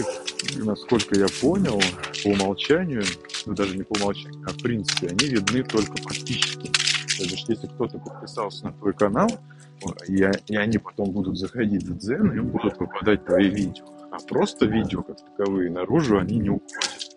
насколько 0.56 1.18
я 1.18 1.26
понял, 1.40 1.80
по 2.22 2.28
умолчанию, 2.28 3.02
ну 3.46 3.54
даже 3.54 3.76
не 3.76 3.82
по 3.82 3.96
умолчанию, 3.96 4.44
а 4.46 4.50
в 4.52 4.62
принципе, 4.62 5.08
они 5.08 5.28
видны 5.28 5.62
только 5.62 6.02
подписчикам. 6.02 6.72
То 6.72 7.22
есть, 7.22 7.48
если 7.48 7.66
кто-то 7.66 7.98
подписался 7.98 8.66
на 8.66 8.72
твой 8.72 8.92
канал, 8.92 9.30
и, 10.08 10.28
и 10.46 10.56
они 10.56 10.78
потом 10.78 11.10
будут 11.10 11.38
заходить 11.38 11.84
в 11.84 11.98
Дзен, 11.98 12.32
им 12.32 12.48
будут 12.48 12.78
попадать 12.78 13.24
твои 13.24 13.48
видео. 13.48 13.84
А 14.10 14.18
просто 14.28 14.66
видео, 14.66 15.02
как 15.02 15.16
таковые, 15.18 15.70
наружу 15.70 16.18
они 16.18 16.38
не 16.38 16.50
уходят. 16.50 17.16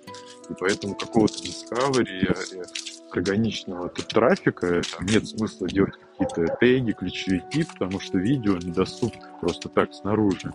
И 0.50 0.54
поэтому 0.60 0.96
какого-то 0.96 1.36
discovery, 1.44 2.34
э, 2.56 2.64
органичного 3.12 3.90
тут 3.90 4.08
трафика, 4.08 4.82
там 4.96 5.06
нет 5.06 5.28
смысла 5.28 5.68
делать 5.68 5.94
какие-то 6.18 6.58
теги, 6.60 6.92
ключевики, 6.92 7.64
потому 7.64 8.00
что 8.00 8.18
видео 8.18 8.58
недоступны 8.58 9.22
просто 9.42 9.70
так 9.70 9.94
снаружи. 9.94 10.54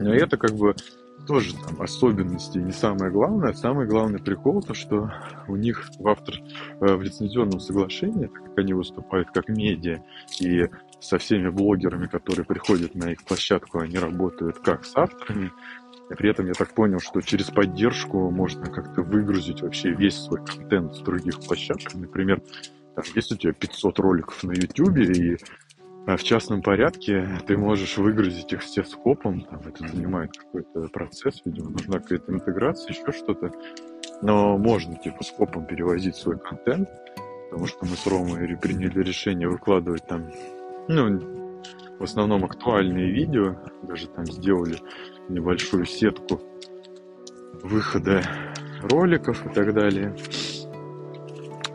Но 0.00 0.14
это 0.14 0.36
как 0.36 0.52
бы 0.52 0.74
тоже 1.26 1.54
там 1.54 1.80
особенности 1.80 2.58
не 2.58 2.72
самое 2.72 3.12
главное. 3.12 3.52
Самый 3.52 3.86
главный 3.86 4.18
прикол 4.18 4.62
то, 4.62 4.74
что 4.74 5.12
у 5.46 5.56
них 5.56 5.88
в 5.98 6.08
автор 6.08 6.34
э, 6.80 6.94
в 6.94 7.02
лицензионном 7.02 7.60
соглашении, 7.60 8.26
так 8.26 8.42
как 8.44 8.58
они 8.58 8.72
выступают 8.72 9.30
как 9.30 9.48
медиа, 9.48 10.02
и 10.40 10.68
со 11.00 11.18
всеми 11.18 11.50
блогерами, 11.50 12.06
которые 12.06 12.44
приходят 12.44 12.94
на 12.94 13.12
их 13.12 13.22
площадку, 13.24 13.78
они 13.78 13.98
работают 13.98 14.58
как 14.58 14.84
с 14.84 14.96
авторами. 14.96 15.52
При 16.08 16.30
этом 16.30 16.46
я 16.46 16.54
так 16.54 16.74
понял, 16.74 16.98
что 16.98 17.20
через 17.20 17.50
поддержку 17.50 18.30
можно 18.30 18.66
как-то 18.66 19.02
выгрузить 19.02 19.62
вообще 19.62 19.90
весь 19.90 20.16
свой 20.16 20.44
контент 20.44 20.94
с 20.94 21.00
других 21.00 21.40
площадок. 21.40 21.94
Например, 21.94 22.42
там, 22.96 23.04
есть 23.14 23.30
у 23.32 23.36
тебя 23.36 23.52
500 23.52 23.98
роликов 23.98 24.42
на 24.42 24.52
YouTube, 24.52 24.96
и 24.98 25.34
а 25.34 25.36
в 26.16 26.22
частном 26.22 26.62
порядке 26.62 27.26
ты 27.46 27.56
можешь 27.56 27.98
выгрузить 27.98 28.52
их 28.52 28.62
все 28.62 28.84
скопом, 28.84 29.42
там 29.42 29.60
это 29.66 29.86
занимает 29.86 30.36
какой-то 30.36 30.88
процесс, 30.88 31.42
видимо, 31.44 31.70
нужна 31.70 31.98
какая-то 32.00 32.32
интеграция, 32.32 32.92
еще 32.92 33.12
что-то. 33.12 33.50
Но 34.22 34.56
можно, 34.58 34.96
типа, 34.96 35.24
скопом 35.24 35.66
перевозить 35.66 36.16
свой 36.16 36.38
контент, 36.38 36.88
потому 37.44 37.66
что 37.66 37.84
мы 37.84 37.96
с 37.96 38.06
Ромой 38.06 38.56
приняли 38.56 39.02
решение 39.02 39.48
выкладывать 39.48 40.06
там, 40.06 40.30
ну, 40.88 41.60
в 41.98 42.04
основном 42.04 42.44
актуальные 42.44 43.12
видео, 43.12 43.56
даже 43.82 44.08
там 44.08 44.26
сделали 44.26 44.78
небольшую 45.28 45.84
сетку 45.84 46.40
выхода 47.62 48.22
роликов 48.82 49.44
и 49.46 49.48
так 49.50 49.74
далее. 49.74 50.14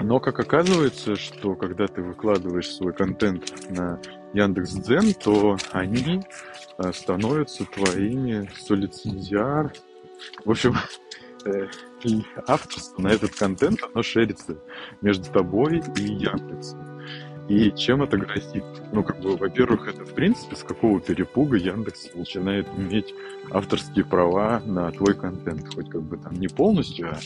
Но 0.01 0.19
как 0.19 0.39
оказывается, 0.39 1.15
что 1.15 1.55
когда 1.55 1.87
ты 1.87 2.01
выкладываешь 2.01 2.69
свой 2.69 2.93
контент 2.93 3.53
на 3.69 3.99
Яндекс.Дзен, 4.35 5.13
то 5.13 5.57
они 5.71 6.21
э, 6.77 6.91
становятся 6.91 7.65
твоими 7.65 8.49
солицензиар. 8.59 9.73
В 10.43 10.51
общем, 10.51 10.75
э, 11.45 11.67
авторство 12.45 13.01
на 13.01 13.07
этот 13.09 13.33
контент, 13.35 13.81
оно 13.83 14.03
шерится 14.03 14.57
между 15.01 15.31
тобой 15.31 15.81
и 15.95 16.01
Яндексом. 16.01 16.94
И 17.47 17.71
чем 17.71 18.01
это 18.01 18.17
грозит? 18.17 18.63
Ну, 18.91 19.03
как 19.03 19.19
бы, 19.19 19.37
во-первых, 19.37 19.87
это, 19.87 20.03
в 20.03 20.13
принципе, 20.13 20.55
с 20.55 20.63
какого 20.63 20.99
перепуга 20.99 21.57
Яндекс 21.57 22.13
начинает 22.15 22.67
иметь 22.75 23.13
авторские 23.51 24.03
права 24.03 24.61
на 24.65 24.91
твой 24.91 25.13
контент. 25.13 25.73
Хоть 25.73 25.89
как 25.89 26.01
бы 26.01 26.17
там 26.17 26.33
не 26.33 26.47
полностью, 26.47 27.11
а 27.11 27.19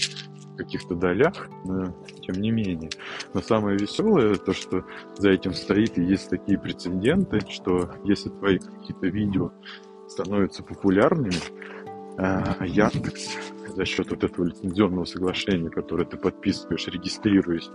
каких-то 0.60 0.94
долях, 0.94 1.48
но 1.64 1.94
тем 2.22 2.42
не 2.42 2.52
менее. 2.52 2.90
Но 3.34 3.42
самое 3.42 3.78
веселое 3.78 4.36
то, 4.36 4.54
что 4.54 4.84
за 5.18 5.30
этим 5.30 5.54
стоит 5.54 5.98
и 5.98 6.04
есть 6.04 6.30
такие 6.30 6.60
прецеденты, 6.60 7.40
что 7.50 7.92
если 8.04 8.28
твои 8.30 8.60
какие-то 8.60 9.08
видео 9.08 9.52
становятся 10.10 10.64
популярными, 10.64 11.40
а 12.18 12.66
Яндекс 12.66 13.38
за 13.74 13.86
счет 13.86 14.10
вот 14.10 14.24
этого 14.26 14.46
лицензионного 14.46 15.06
соглашения, 15.06 15.70
которое 15.70 16.04
ты 16.04 16.18
подписываешь, 16.18 16.88
регистрируясь 16.88 17.70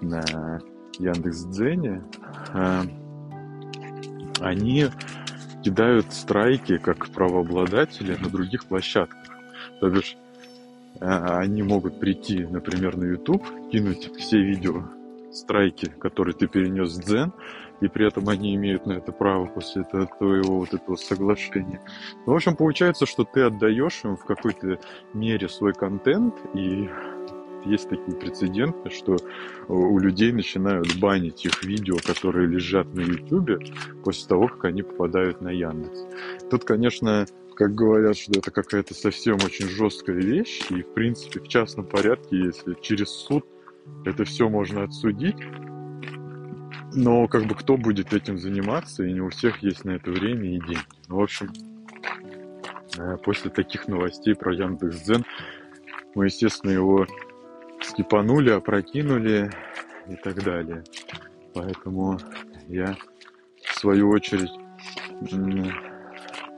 на 0.00 0.60
Яндекс.Дзене, 0.98 2.02
а, 2.52 2.82
они 4.40 4.86
кидают 5.62 6.12
страйки 6.12 6.78
как 6.78 7.08
правообладатели 7.08 8.16
на 8.20 8.28
других 8.28 8.66
площадках. 8.66 9.18
То 9.80 9.90
бишь, 9.90 10.16
а, 11.00 11.38
они 11.38 11.62
могут 11.62 12.00
прийти, 12.00 12.44
например, 12.44 12.96
на 12.96 13.04
YouTube, 13.04 13.44
кинуть 13.70 14.10
все 14.16 14.42
видео 14.42 14.84
страйки, 15.32 15.86
которые 15.86 16.34
ты 16.34 16.46
перенес 16.46 16.96
в 16.96 17.04
Дзен, 17.04 17.32
и 17.80 17.88
при 17.88 18.06
этом 18.06 18.28
они 18.28 18.54
имеют 18.54 18.86
на 18.86 18.92
это 18.92 19.12
право 19.12 19.46
после 19.46 19.82
этого 19.82 20.06
твоего 20.06 20.60
вот 20.60 20.74
этого 20.74 20.96
соглашения. 20.96 21.80
Ну, 22.26 22.32
в 22.32 22.36
общем, 22.36 22.56
получается, 22.56 23.06
что 23.06 23.24
ты 23.24 23.42
отдаешь 23.42 24.00
им 24.04 24.16
в 24.16 24.24
какой-то 24.24 24.80
мере 25.14 25.48
свой 25.48 25.74
контент, 25.74 26.34
и 26.54 26.88
есть 27.68 27.88
такие 27.88 28.16
прецеденты, 28.16 28.90
что 28.90 29.16
у 29.68 29.98
людей 29.98 30.32
начинают 30.32 30.98
банить 30.98 31.44
их 31.44 31.62
видео, 31.64 31.96
которые 32.04 32.48
лежат 32.48 32.92
на 32.94 33.00
YouTube, 33.00 33.62
после 34.04 34.28
того, 34.28 34.48
как 34.48 34.64
они 34.66 34.82
попадают 34.82 35.40
на 35.40 35.50
Яндекс. 35.50 36.06
Тут, 36.50 36.64
конечно, 36.64 37.26
как 37.54 37.74
говорят, 37.74 38.16
что 38.16 38.38
это 38.38 38.50
какая-то 38.50 38.94
совсем 38.94 39.34
очень 39.36 39.68
жесткая 39.68 40.16
вещь, 40.16 40.62
и, 40.70 40.82
в 40.82 40.94
принципе, 40.94 41.40
в 41.40 41.48
частном 41.48 41.86
порядке, 41.86 42.38
если 42.38 42.76
через 42.80 43.08
суд 43.08 43.44
это 44.04 44.24
все 44.24 44.48
можно 44.48 44.84
отсудить, 44.84 45.36
но 46.94 47.26
как 47.28 47.46
бы 47.46 47.54
кто 47.54 47.76
будет 47.76 48.12
этим 48.12 48.38
заниматься, 48.38 49.04
и 49.04 49.12
не 49.12 49.20
у 49.20 49.28
всех 49.30 49.62
есть 49.62 49.84
на 49.84 49.92
это 49.92 50.10
время 50.10 50.56
и 50.56 50.60
деньги. 50.60 50.78
Ну, 51.08 51.16
в 51.16 51.22
общем, 51.22 51.52
э, 52.96 53.16
после 53.24 53.50
таких 53.50 53.88
новостей 53.88 54.34
про 54.34 54.54
Яндекс.Дзен 54.54 55.24
мы, 56.14 56.26
естественно, 56.26 56.70
его 56.70 57.06
скипанули, 57.88 58.50
опрокинули 58.50 59.50
и 60.08 60.16
так 60.16 60.42
далее. 60.42 60.84
Поэтому 61.54 62.18
я, 62.68 62.96
в 63.62 63.78
свою 63.78 64.10
очередь, 64.10 64.50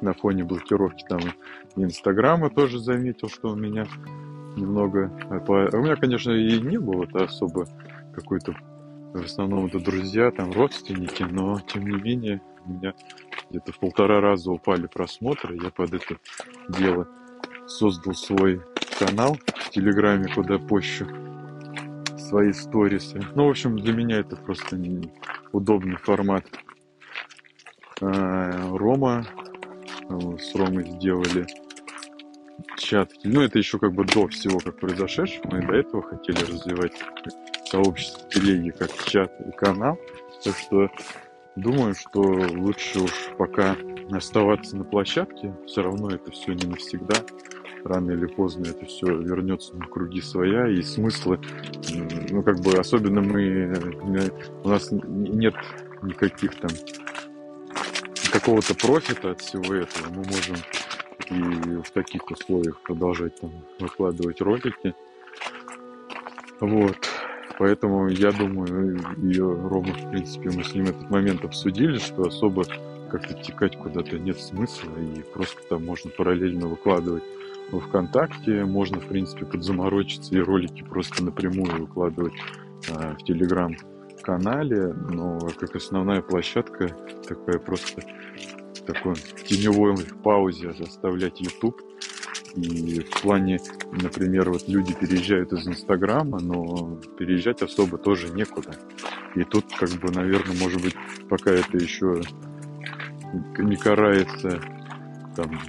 на 0.01 0.12
фоне 0.14 0.45
блокировки 0.45 1.05
там 1.09 1.21
Инстаграма 1.77 2.51
тоже 2.51 2.79
заметил, 2.79 3.29
что 3.29 3.51
у 3.51 3.57
меня 3.57 3.87
немного... 4.57 5.11
У 5.29 5.79
меня, 5.79 5.97
конечно, 5.97 6.33
и 6.33 6.61
не 6.61 6.79
было-то 6.79 7.25
особо 7.25 7.66
какой-то... 8.14 8.55
В 9.12 9.25
основном 9.25 9.66
это 9.66 9.81
друзья, 9.81 10.31
там 10.31 10.53
родственники, 10.53 11.25
но 11.25 11.59
тем 11.66 11.85
не 11.85 12.01
менее 12.01 12.40
у 12.64 12.71
меня 12.71 12.95
где-то 13.51 13.73
в 13.73 13.79
полтора 13.81 14.21
раза 14.21 14.53
упали 14.53 14.87
просмотры. 14.87 15.59
Я 15.61 15.71
под 15.71 15.95
это 15.95 16.16
дело 16.69 17.09
создал 17.66 18.14
свой 18.14 18.61
канал 19.00 19.38
в 19.46 19.70
Телеграме, 19.70 20.28
куда 20.34 20.58
пощу 20.58 21.06
свои 22.18 22.52
сторисы. 22.52 23.20
Ну, 23.34 23.46
в 23.46 23.50
общем, 23.50 23.76
для 23.76 23.94
меня 23.94 24.18
это 24.18 24.36
просто 24.36 24.78
удобный 25.52 25.96
формат. 25.96 26.44
А, 28.02 28.76
Рома 28.76 29.26
с 30.38 30.54
Ромой 30.54 30.84
сделали 30.84 31.46
чат. 32.76 33.12
Ну, 33.24 33.40
это 33.40 33.58
еще 33.58 33.78
как 33.78 33.94
бы 33.94 34.04
до 34.04 34.28
всего, 34.28 34.58
как 34.58 34.78
произошедшего. 34.78 35.48
Мы 35.50 35.66
до 35.66 35.74
этого 35.74 36.02
хотели 36.02 36.40
развивать 36.40 36.92
сообщество 37.70 38.28
телеги 38.28 38.70
как 38.70 38.92
чат 39.06 39.32
и 39.40 39.50
канал. 39.52 39.98
Так 40.44 40.56
что 40.56 40.90
думаю, 41.56 41.94
что 41.94 42.20
лучше 42.20 43.00
уж 43.00 43.30
пока 43.38 43.76
оставаться 44.10 44.76
на 44.76 44.84
площадке. 44.84 45.54
Все 45.66 45.82
равно 45.82 46.10
это 46.10 46.30
все 46.30 46.52
не 46.52 46.66
навсегда. 46.66 47.14
Рано 47.84 48.10
или 48.10 48.26
поздно 48.26 48.66
это 48.66 48.84
все 48.86 49.06
вернется 49.06 49.76
на 49.76 49.86
круги 49.86 50.20
своя. 50.20 50.68
И 50.68 50.82
смыслы, 50.82 51.40
ну, 52.30 52.42
как 52.42 52.60
бы, 52.60 52.74
особенно 52.74 53.20
мы, 53.20 53.74
у 54.64 54.68
нас 54.68 54.88
нет 54.90 55.54
никаких 56.02 56.54
там 56.56 56.70
какого-то 58.32 58.74
профита 58.74 59.32
от 59.32 59.40
всего 59.40 59.74
этого. 59.74 60.08
Мы 60.10 60.24
можем 60.24 60.56
и 61.30 61.82
в 61.82 61.90
таких 61.92 62.28
условиях 62.30 62.80
продолжать 62.80 63.40
там 63.40 63.52
выкладывать 63.78 64.40
ролики. 64.40 64.94
Вот. 66.60 67.10
Поэтому 67.61 68.09
я 68.09 68.33
думаю, 68.33 68.99
ее 69.18 69.44
Рома, 69.44 69.92
в 69.92 70.11
принципе, 70.11 70.49
мы 70.49 70.64
с 70.64 70.73
ним 70.73 70.85
этот 70.85 71.11
момент 71.11 71.44
обсудили, 71.44 71.99
что 71.99 72.23
особо 72.23 72.64
как-то 73.11 73.35
текать 73.35 73.77
куда-то 73.77 74.18
нет 74.18 74.40
смысла, 74.40 74.88
и 74.99 75.20
просто 75.35 75.61
там 75.68 75.85
можно 75.85 76.11
параллельно 76.11 76.68
выкладывать 76.68 77.23
в 77.70 77.81
ВКонтакте, 77.81 78.64
можно, 78.64 78.99
в 78.99 79.07
принципе, 79.07 79.44
подзаморочиться 79.44 80.35
и 80.37 80.38
ролики 80.38 80.83
просто 80.83 81.23
напрямую 81.23 81.83
выкладывать 81.83 82.33
а, 82.88 83.14
в 83.16 83.25
Телеграм-канале, 83.25 84.94
но 85.11 85.38
как 85.59 85.77
основная 85.77 86.23
площадка 86.23 86.88
такая 87.29 87.59
просто 87.59 88.01
такой 88.87 89.16
теневой 89.46 89.96
паузе 90.25 90.70
оставлять 90.70 91.42
YouTube. 91.42 91.79
И 92.56 93.00
в 93.00 93.22
плане, 93.22 93.60
например, 93.92 94.50
вот 94.50 94.68
люди 94.68 94.94
переезжают 94.94 95.52
из 95.52 95.66
Инстаграма, 95.66 96.40
но 96.40 96.98
переезжать 97.18 97.62
особо 97.62 97.98
тоже 97.98 98.30
некуда. 98.30 98.74
И 99.36 99.44
тут, 99.44 99.66
как 99.78 99.90
бы, 99.90 100.10
наверное, 100.12 100.56
может 100.56 100.82
быть, 100.82 100.96
пока 101.28 101.52
это 101.52 101.76
еще 101.76 102.22
не 103.58 103.76
карается, 103.76 104.60
там, 105.36 105.60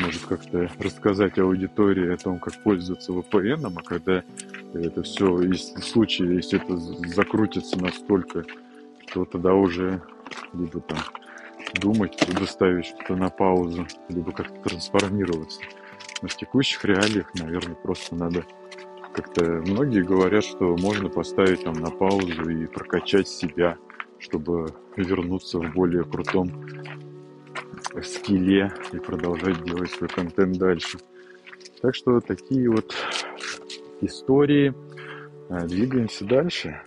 может 0.00 0.24
как-то 0.26 0.70
рассказать 0.78 1.38
аудитории 1.38 2.12
о 2.12 2.16
том, 2.16 2.38
как 2.38 2.62
пользоваться 2.62 3.12
VPN, 3.12 3.72
а 3.76 3.82
когда 3.82 4.22
это 4.72 5.02
все, 5.02 5.40
если 5.42 5.80
в 5.80 5.84
случае, 5.84 6.36
если 6.36 6.62
это 6.62 6.76
закрутится 7.08 7.78
настолько, 7.78 8.44
то 9.12 9.24
тогда 9.24 9.54
уже 9.54 10.02
либо 10.52 10.80
там 10.80 10.98
думать, 11.74 12.16
либо 12.28 12.44
ставить 12.44 12.86
что-то 12.86 13.16
на 13.16 13.28
паузу, 13.28 13.86
либо 14.08 14.32
как-то 14.32 14.60
трансформироваться. 14.68 15.60
Но 16.22 16.28
в 16.28 16.36
текущих 16.36 16.84
реалиях, 16.84 17.34
наверное, 17.34 17.74
просто 17.74 18.14
надо 18.14 18.44
как-то... 19.12 19.44
Многие 19.66 20.02
говорят, 20.02 20.44
что 20.44 20.76
можно 20.76 21.08
поставить 21.08 21.64
там 21.64 21.74
на 21.74 21.90
паузу 21.90 22.48
и 22.48 22.66
прокачать 22.66 23.28
себя, 23.28 23.76
чтобы 24.18 24.74
вернуться 24.96 25.58
в 25.58 25.72
более 25.72 26.04
крутом 26.04 26.50
скилле 28.02 28.72
и 28.92 28.98
продолжать 28.98 29.62
делать 29.64 29.90
свой 29.90 30.08
контент 30.08 30.58
дальше. 30.58 30.98
Так 31.80 31.94
что 31.94 32.20
такие 32.20 32.70
вот 32.70 32.94
истории. 34.00 34.74
А, 35.48 35.66
двигаемся 35.66 36.24
дальше. 36.24 36.80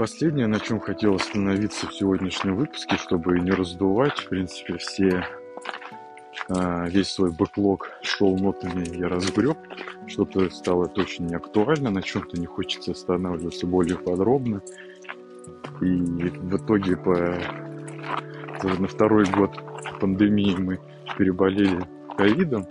Последнее, 0.00 0.46
на 0.46 0.58
чем 0.60 0.80
хотел 0.80 1.16
остановиться 1.16 1.86
в 1.86 1.92
сегодняшнем 1.92 2.56
выпуске, 2.56 2.96
чтобы 2.96 3.38
не 3.38 3.50
раздувать, 3.50 4.18
в 4.18 4.30
принципе, 4.30 4.78
все 4.78 5.26
а, 6.48 6.88
весь 6.88 7.08
свой 7.08 7.30
бэклог 7.30 7.90
шоу-нотами 8.00 8.96
я 8.96 9.10
разгреб. 9.10 9.58
Что-то 10.06 10.48
стало 10.48 10.88
точно 10.88 11.24
не 11.24 11.34
актуально, 11.34 11.90
на 11.90 12.00
чем-то 12.00 12.40
не 12.40 12.46
хочется 12.46 12.92
останавливаться 12.92 13.66
более 13.66 13.98
подробно. 13.98 14.62
И 15.82 15.84
в 15.84 16.56
итоге 16.56 16.96
по, 16.96 17.38
на 18.64 18.88
второй 18.88 19.26
год 19.26 19.50
пандемии 20.00 20.56
мы 20.56 20.80
переболели 21.18 21.86
ковидом. 22.16 22.66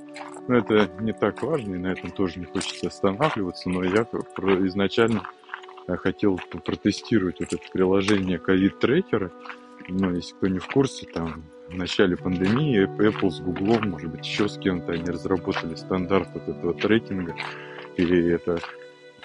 Но 0.47 0.57
это 0.57 0.89
не 0.99 1.13
так 1.13 1.43
важно, 1.43 1.75
и 1.75 1.77
на 1.77 1.91
этом 1.91 2.09
тоже 2.09 2.39
не 2.39 2.45
хочется 2.45 2.87
останавливаться. 2.87 3.69
Но 3.69 3.83
я 3.83 4.01
изначально 4.01 5.21
хотел 5.97 6.39
протестировать 6.65 7.39
вот 7.39 7.53
это 7.53 7.63
приложение 7.71 8.39
ковид-трекера. 8.39 9.31
Ну, 9.87 10.13
если 10.15 10.33
кто 10.35 10.47
не 10.47 10.59
в 10.59 10.67
курсе, 10.67 11.05
там 11.05 11.45
в 11.67 11.75
начале 11.75 12.17
пандемии 12.17 12.87
Apple 12.87 13.29
с 13.29 13.39
Google, 13.39 13.79
может 13.81 14.09
быть, 14.09 14.25
еще 14.25 14.47
с 14.49 14.57
кем-то, 14.57 14.93
они 14.93 15.05
разработали 15.05 15.75
стандарт 15.75 16.29
вот 16.33 16.47
этого 16.47 16.73
трекинга. 16.73 17.35
И 17.97 18.03
это 18.03 18.59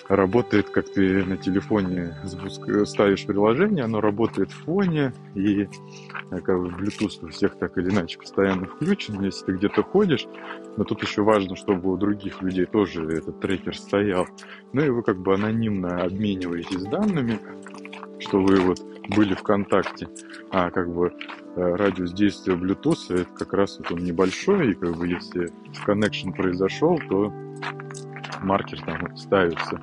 работает, 0.09 0.71
как 0.71 0.89
ты 0.91 1.25
на 1.25 1.37
телефоне 1.37 2.15
ставишь 2.85 3.27
приложение, 3.27 3.85
оно 3.85 4.01
работает 4.01 4.51
в 4.51 4.65
фоне, 4.65 5.13
и 5.35 5.63
э, 6.31 6.41
как 6.41 6.61
бы 6.61 6.69
Bluetooth 6.69 7.25
у 7.25 7.29
всех 7.29 7.59
так 7.59 7.79
или 7.79 7.91
иначе 7.91 8.19
постоянно 8.19 8.67
включен, 8.67 9.23
если 9.23 9.47
ты 9.47 9.53
где-то 9.53 9.83
ходишь, 9.83 10.27
но 10.77 10.85
тут 10.85 11.03
еще 11.03 11.23
важно, 11.23 11.57
чтобы 11.57 11.93
у 11.93 11.97
других 11.97 12.43
людей 12.43 12.67
тоже 12.67 13.07
этот 13.09 13.41
трекер 13.41 13.77
стоял. 13.77 14.27
Ну 14.73 14.85
и 14.85 14.91
вы 14.91 15.03
как 15.03 15.19
бы 15.19 15.35
анонимно 15.35 16.03
обмениваетесь 16.03 16.83
данными, 16.85 17.39
что 18.19 18.41
вы 18.41 18.61
вот 18.61 18.81
были 19.09 19.35
в 19.35 19.43
контакте, 19.43 20.09
а 20.51 20.71
как 20.71 20.93
бы 20.93 21.13
э, 21.57 21.77
радиус 21.77 22.13
действия 22.13 22.55
Bluetooth 22.55 23.15
это 23.15 23.33
как 23.35 23.53
раз 23.53 23.79
вот 23.79 23.93
он 23.93 24.05
небольшой, 24.05 24.73
и 24.73 24.75
как 24.75 24.97
бы 24.97 25.09
если 25.09 25.51
connection 25.87 26.35
произошел, 26.35 26.99
то 27.09 27.33
маркер 28.45 28.81
там 28.83 29.17
ставится. 29.17 29.81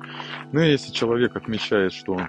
Ну 0.52 0.60
и 0.60 0.70
если 0.70 0.92
человек 0.92 1.36
отмечает, 1.36 1.92
что 1.92 2.14
он 2.14 2.28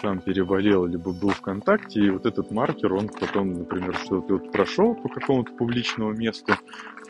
сам 0.00 0.20
переболел, 0.20 0.86
либо 0.86 1.12
был 1.12 1.30
в 1.30 1.40
контакте, 1.40 2.00
и 2.00 2.10
вот 2.10 2.26
этот 2.26 2.50
маркер, 2.50 2.92
он 2.92 3.08
потом, 3.08 3.52
например, 3.52 3.94
что 3.96 4.20
ты 4.20 4.34
вот 4.34 4.52
прошел 4.52 4.94
по 4.94 5.08
какому-то 5.08 5.52
публичному 5.52 6.12
месту, 6.12 6.54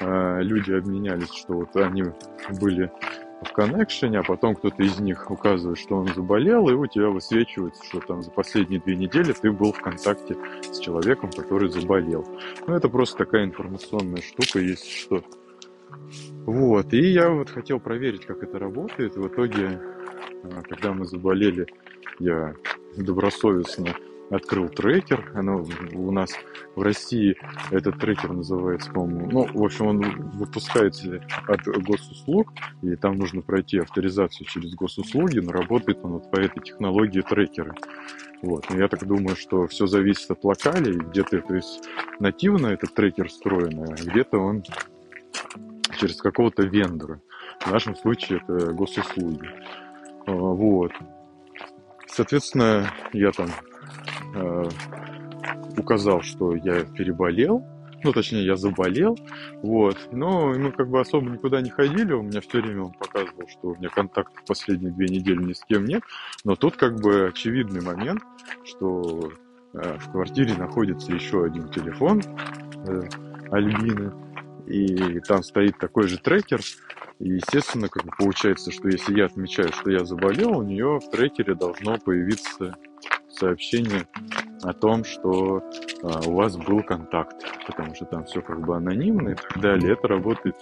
э, 0.00 0.42
люди 0.42 0.72
обменялись, 0.72 1.32
что 1.32 1.54
вот 1.54 1.76
они 1.76 2.04
были 2.60 2.90
в 3.42 3.52
коннекшене, 3.52 4.18
а 4.18 4.22
потом 4.22 4.54
кто-то 4.54 4.82
из 4.82 4.98
них 5.00 5.30
указывает, 5.30 5.78
что 5.78 5.96
он 5.96 6.08
заболел, 6.08 6.68
и 6.68 6.74
у 6.74 6.86
тебя 6.86 7.08
высвечивается, 7.08 7.82
что 7.86 8.00
там 8.00 8.22
за 8.22 8.30
последние 8.30 8.80
две 8.80 8.96
недели 8.96 9.32
ты 9.32 9.50
был 9.50 9.72
в 9.72 9.80
контакте 9.80 10.36
с 10.62 10.78
человеком, 10.78 11.30
который 11.30 11.70
заболел. 11.70 12.26
Ну, 12.66 12.74
это 12.74 12.88
просто 12.88 13.18
такая 13.18 13.44
информационная 13.44 14.22
штука, 14.22 14.58
если 14.58 14.88
что. 14.88 15.24
Вот, 16.46 16.92
и 16.92 17.12
я 17.12 17.30
вот 17.30 17.50
хотел 17.50 17.80
проверить, 17.80 18.26
как 18.26 18.42
это 18.42 18.58
работает. 18.58 19.16
В 19.16 19.28
итоге, 19.28 19.80
а, 20.44 20.62
когда 20.62 20.92
мы 20.92 21.04
заболели, 21.04 21.66
я 22.18 22.54
добросовестно 22.96 23.94
открыл 24.30 24.68
трекер. 24.68 25.30
Оно 25.34 25.66
у 25.92 26.10
нас 26.10 26.32
в 26.76 26.82
России 26.82 27.36
этот 27.70 27.98
трекер 27.98 28.32
называется, 28.32 28.90
по-моему, 28.92 29.28
ну, 29.30 29.46
в 29.52 29.64
общем, 29.64 29.86
он 29.86 30.30
выпускается 30.32 31.20
от 31.46 31.64
госуслуг, 31.84 32.52
и 32.82 32.94
там 32.96 33.16
нужно 33.16 33.42
пройти 33.42 33.78
авторизацию 33.78 34.46
через 34.46 34.74
госуслуги, 34.74 35.40
но 35.40 35.52
работает 35.52 35.98
он 36.02 36.12
вот 36.12 36.30
по 36.30 36.36
этой 36.36 36.62
технологии 36.62 37.20
трекера. 37.20 37.74
Вот. 38.42 38.70
Но 38.70 38.78
я 38.78 38.88
так 38.88 39.06
думаю, 39.06 39.36
что 39.36 39.66
все 39.66 39.86
зависит 39.86 40.30
от 40.30 40.42
локалей, 40.44 40.94
где-то 40.94 41.40
то 41.42 41.54
есть 41.54 41.88
нативно 42.20 42.68
этот 42.68 42.94
трекер 42.94 43.28
встроен, 43.28 43.82
а 43.82 43.94
где-то 43.94 44.38
он 44.38 44.62
через 46.00 46.16
какого-то 46.16 46.62
вендора. 46.62 47.20
В 47.60 47.70
нашем 47.70 47.94
случае 47.94 48.40
это 48.42 48.72
госуслуги. 48.72 49.48
А, 50.26 50.32
вот. 50.32 50.92
Соответственно, 52.06 52.90
я 53.12 53.30
там 53.32 53.50
э, 54.34 54.68
указал, 55.76 56.22
что 56.22 56.56
я 56.56 56.84
переболел, 56.84 57.64
ну, 58.02 58.12
точнее, 58.12 58.46
я 58.46 58.56
заболел, 58.56 59.18
вот, 59.62 59.96
но 60.10 60.54
мы 60.54 60.72
как 60.72 60.88
бы 60.88 61.00
особо 61.00 61.30
никуда 61.30 61.60
не 61.60 61.68
ходили, 61.68 62.14
у 62.14 62.22
меня 62.22 62.40
все 62.40 62.62
время 62.62 62.84
он 62.84 62.92
показывал, 62.92 63.46
что 63.46 63.68
у 63.68 63.76
меня 63.76 63.90
контактов 63.90 64.42
последние 64.46 64.90
две 64.90 65.06
недели 65.06 65.42
ни 65.42 65.52
с 65.52 65.62
кем 65.64 65.84
нет, 65.84 66.02
но 66.44 66.56
тут 66.56 66.76
как 66.76 66.98
бы 66.98 67.28
очевидный 67.28 67.82
момент, 67.82 68.22
что 68.64 69.30
э, 69.74 69.98
в 69.98 70.12
квартире 70.12 70.54
находится 70.56 71.12
еще 71.12 71.44
один 71.44 71.68
телефон 71.68 72.22
э, 72.88 73.02
Альбины, 73.50 74.12
и 74.66 75.20
там 75.20 75.42
стоит 75.42 75.78
такой 75.78 76.08
же 76.08 76.18
трекер, 76.18 76.60
и, 77.18 77.30
естественно, 77.30 77.88
как 77.88 78.04
бы 78.04 78.12
получается, 78.18 78.70
что 78.70 78.88
если 78.88 79.18
я 79.18 79.26
отмечаю, 79.26 79.72
что 79.72 79.90
я 79.90 80.04
заболел, 80.04 80.58
у 80.58 80.62
нее 80.62 80.98
в 80.98 81.10
трекере 81.10 81.54
должно 81.54 81.98
появиться 81.98 82.76
сообщение 83.28 84.06
о 84.62 84.72
том, 84.72 85.04
что 85.04 85.62
а, 86.02 86.20
у 86.26 86.34
вас 86.34 86.56
был 86.56 86.82
контакт, 86.82 87.36
потому 87.66 87.94
что 87.94 88.04
там 88.06 88.24
все 88.24 88.40
как 88.40 88.60
бы 88.64 88.76
анонимно 88.76 89.30
и 89.30 89.34
так 89.34 89.60
далее. 89.60 89.92
Это 89.92 90.08
работает 90.08 90.56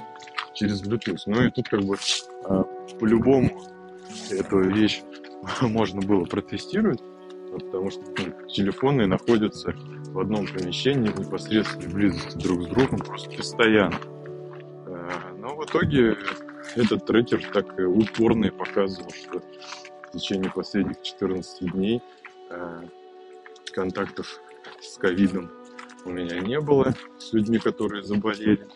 через 0.55 0.83
Bluetooth. 0.83 1.23
Ну 1.27 1.45
и 1.45 1.51
тут 1.51 1.69
как 1.69 1.81
бы 1.81 1.97
а, 2.45 2.65
по-любому 2.99 3.63
эту 4.31 4.61
вещь 4.61 5.03
можно 5.61 6.01
было 6.01 6.25
протестировать, 6.25 7.01
потому 7.57 7.91
что 7.91 8.01
ну, 8.19 8.47
телефоны 8.49 9.07
находятся 9.07 9.75
в 10.07 10.19
одном 10.19 10.47
помещении 10.47 11.09
в 11.09 11.19
непосредственной 11.19 11.89
близости 11.89 12.37
друг 12.37 12.63
с 12.63 12.67
другом 12.67 12.99
просто 12.99 13.31
постоянно. 13.37 13.99
Э, 14.87 15.11
но 15.39 15.57
в 15.57 15.65
итоге 15.65 16.17
этот 16.75 17.07
трекер 17.07 17.43
так 17.53 17.79
упорно 17.79 18.51
показывал, 18.51 19.11
что 19.11 19.41
в 20.09 20.13
течение 20.13 20.51
последних 20.51 21.03
14 21.03 21.73
дней 21.73 22.03
э, 22.51 22.81
контактов 23.73 24.41
с 24.81 24.97
ковидом 24.97 25.51
у 26.05 26.11
меня 26.11 26.41
не 26.41 26.61
было 26.61 26.95
с 27.19 27.33
людьми, 27.33 27.59
которые 27.59 28.03
заболели, 28.03 28.67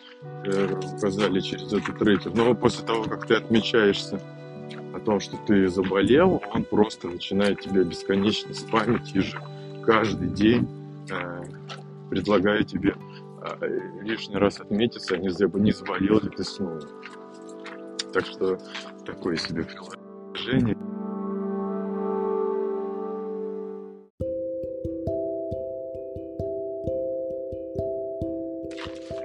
э, 0.45 0.79
указали 0.95 1.39
через 1.39 1.71
этот 1.73 1.97
трекер. 1.97 2.33
Но 2.33 2.53
после 2.53 2.85
того, 2.85 3.03
как 3.03 3.27
ты 3.27 3.35
отмечаешься 3.35 4.21
том, 5.03 5.19
что 5.19 5.37
ты 5.45 5.67
заболел, 5.67 6.41
он 6.53 6.63
просто 6.63 7.07
начинает 7.07 7.61
тебя 7.61 7.83
бесконечно 7.83 8.53
спамить 8.53 9.13
же 9.13 9.39
каждый 9.85 10.29
день 10.29 10.67
э, 11.11 11.43
предлагая 12.09 12.63
тебе 12.63 12.95
э, 13.59 13.79
лишний 14.01 14.37
раз 14.37 14.59
отметиться, 14.59 15.17
не, 15.17 15.29
не 15.59 15.71
заболел 15.71 16.19
ли 16.19 16.29
ты 16.29 16.43
снова. 16.43 16.81
Так 18.13 18.25
что 18.25 18.57
такое 19.05 19.35
себе 19.35 19.63
приложение. 19.63 20.77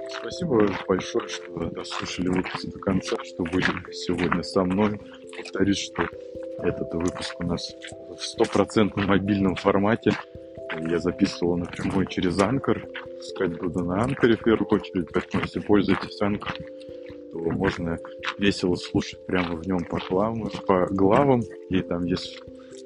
Спасибо 0.09 0.67
большое, 0.87 1.27
что 1.27 1.69
дослушали 1.69 2.29
выпуск 2.29 2.65
до 2.65 2.79
конца, 2.79 3.15
что 3.23 3.43
были 3.43 3.91
сегодня 3.93 4.43
со 4.43 4.63
мной. 4.63 4.99
Повторюсь, 5.37 5.79
что 5.79 6.07
этот 6.59 6.93
выпуск 6.93 7.39
у 7.39 7.43
нас 7.43 7.71
в 8.17 8.21
стопроцентном 8.21 9.05
мобильном 9.05 9.55
формате. 9.55 10.11
Я 10.87 10.99
записывал 10.99 11.57
напрямую 11.57 12.05
через 12.07 12.39
Анкор. 12.39 12.87
Искать 13.19 13.57
буду 13.59 13.83
на 13.83 14.03
Анкоре 14.03 14.35
в 14.35 14.43
первую 14.43 14.67
очередь, 14.67 15.09
поэтому 15.13 15.43
если 15.43 15.59
пользуетесь 15.59 16.21
Анкор, 16.21 16.53
то 17.31 17.37
можно 17.39 17.97
весело 18.37 18.75
слушать 18.75 19.25
прямо 19.25 19.55
в 19.55 19.67
нем 19.67 19.85
по, 19.85 19.99
главам, 20.09 20.49
по 20.67 20.87
главам. 20.87 21.41
И 21.69 21.81
там 21.81 22.05
есть 22.05 22.41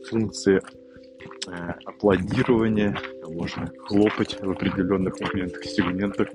функции 0.09 0.61
э, 1.47 1.73
аплодирования, 1.85 2.97
можно 3.27 3.71
хлопать 3.85 4.39
в 4.39 4.51
определенных 4.51 5.19
моментах, 5.19 5.63
сегментах, 5.65 6.29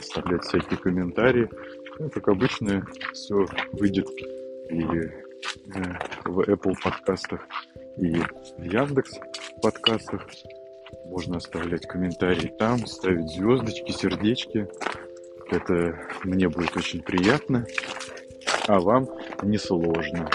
оставлять 0.00 0.44
всякие 0.44 0.78
комментарии. 0.78 1.48
Ну, 1.98 2.10
как 2.10 2.28
обычно, 2.28 2.84
все 3.12 3.46
выйдет 3.72 4.08
и 4.70 4.82
э, 4.82 5.28
в 6.24 6.40
Apple 6.40 6.74
подкастах, 6.82 7.46
и 7.96 8.14
в 8.14 8.62
Яндекс 8.62 9.12
подкастах. 9.62 10.26
Можно 11.06 11.38
оставлять 11.38 11.86
комментарии 11.86 12.52
там, 12.58 12.86
ставить 12.86 13.28
звездочки, 13.30 13.92
сердечки. 13.92 14.68
Это 15.50 15.98
мне 16.24 16.48
будет 16.48 16.76
очень 16.76 17.02
приятно, 17.02 17.66
а 18.66 18.80
вам 18.80 19.08
несложно. 19.42 20.30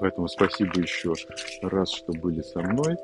Поэтому 0.00 0.28
спасибо 0.28 0.80
еще 0.80 1.12
раз, 1.62 1.90
что 1.90 2.12
были 2.12 2.40
со 2.42 2.60
мной. 2.60 2.96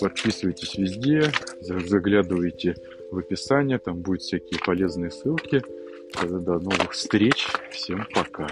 Подписывайтесь 0.00 0.76
везде, 0.76 1.30
заглядывайте 1.60 2.74
в 3.10 3.18
описание, 3.18 3.78
там 3.78 4.00
будут 4.00 4.22
всякие 4.22 4.60
полезные 4.64 5.10
ссылки. 5.10 5.62
До 6.22 6.58
новых 6.58 6.92
встреч, 6.92 7.48
всем 7.70 8.06
пока. 8.14 8.48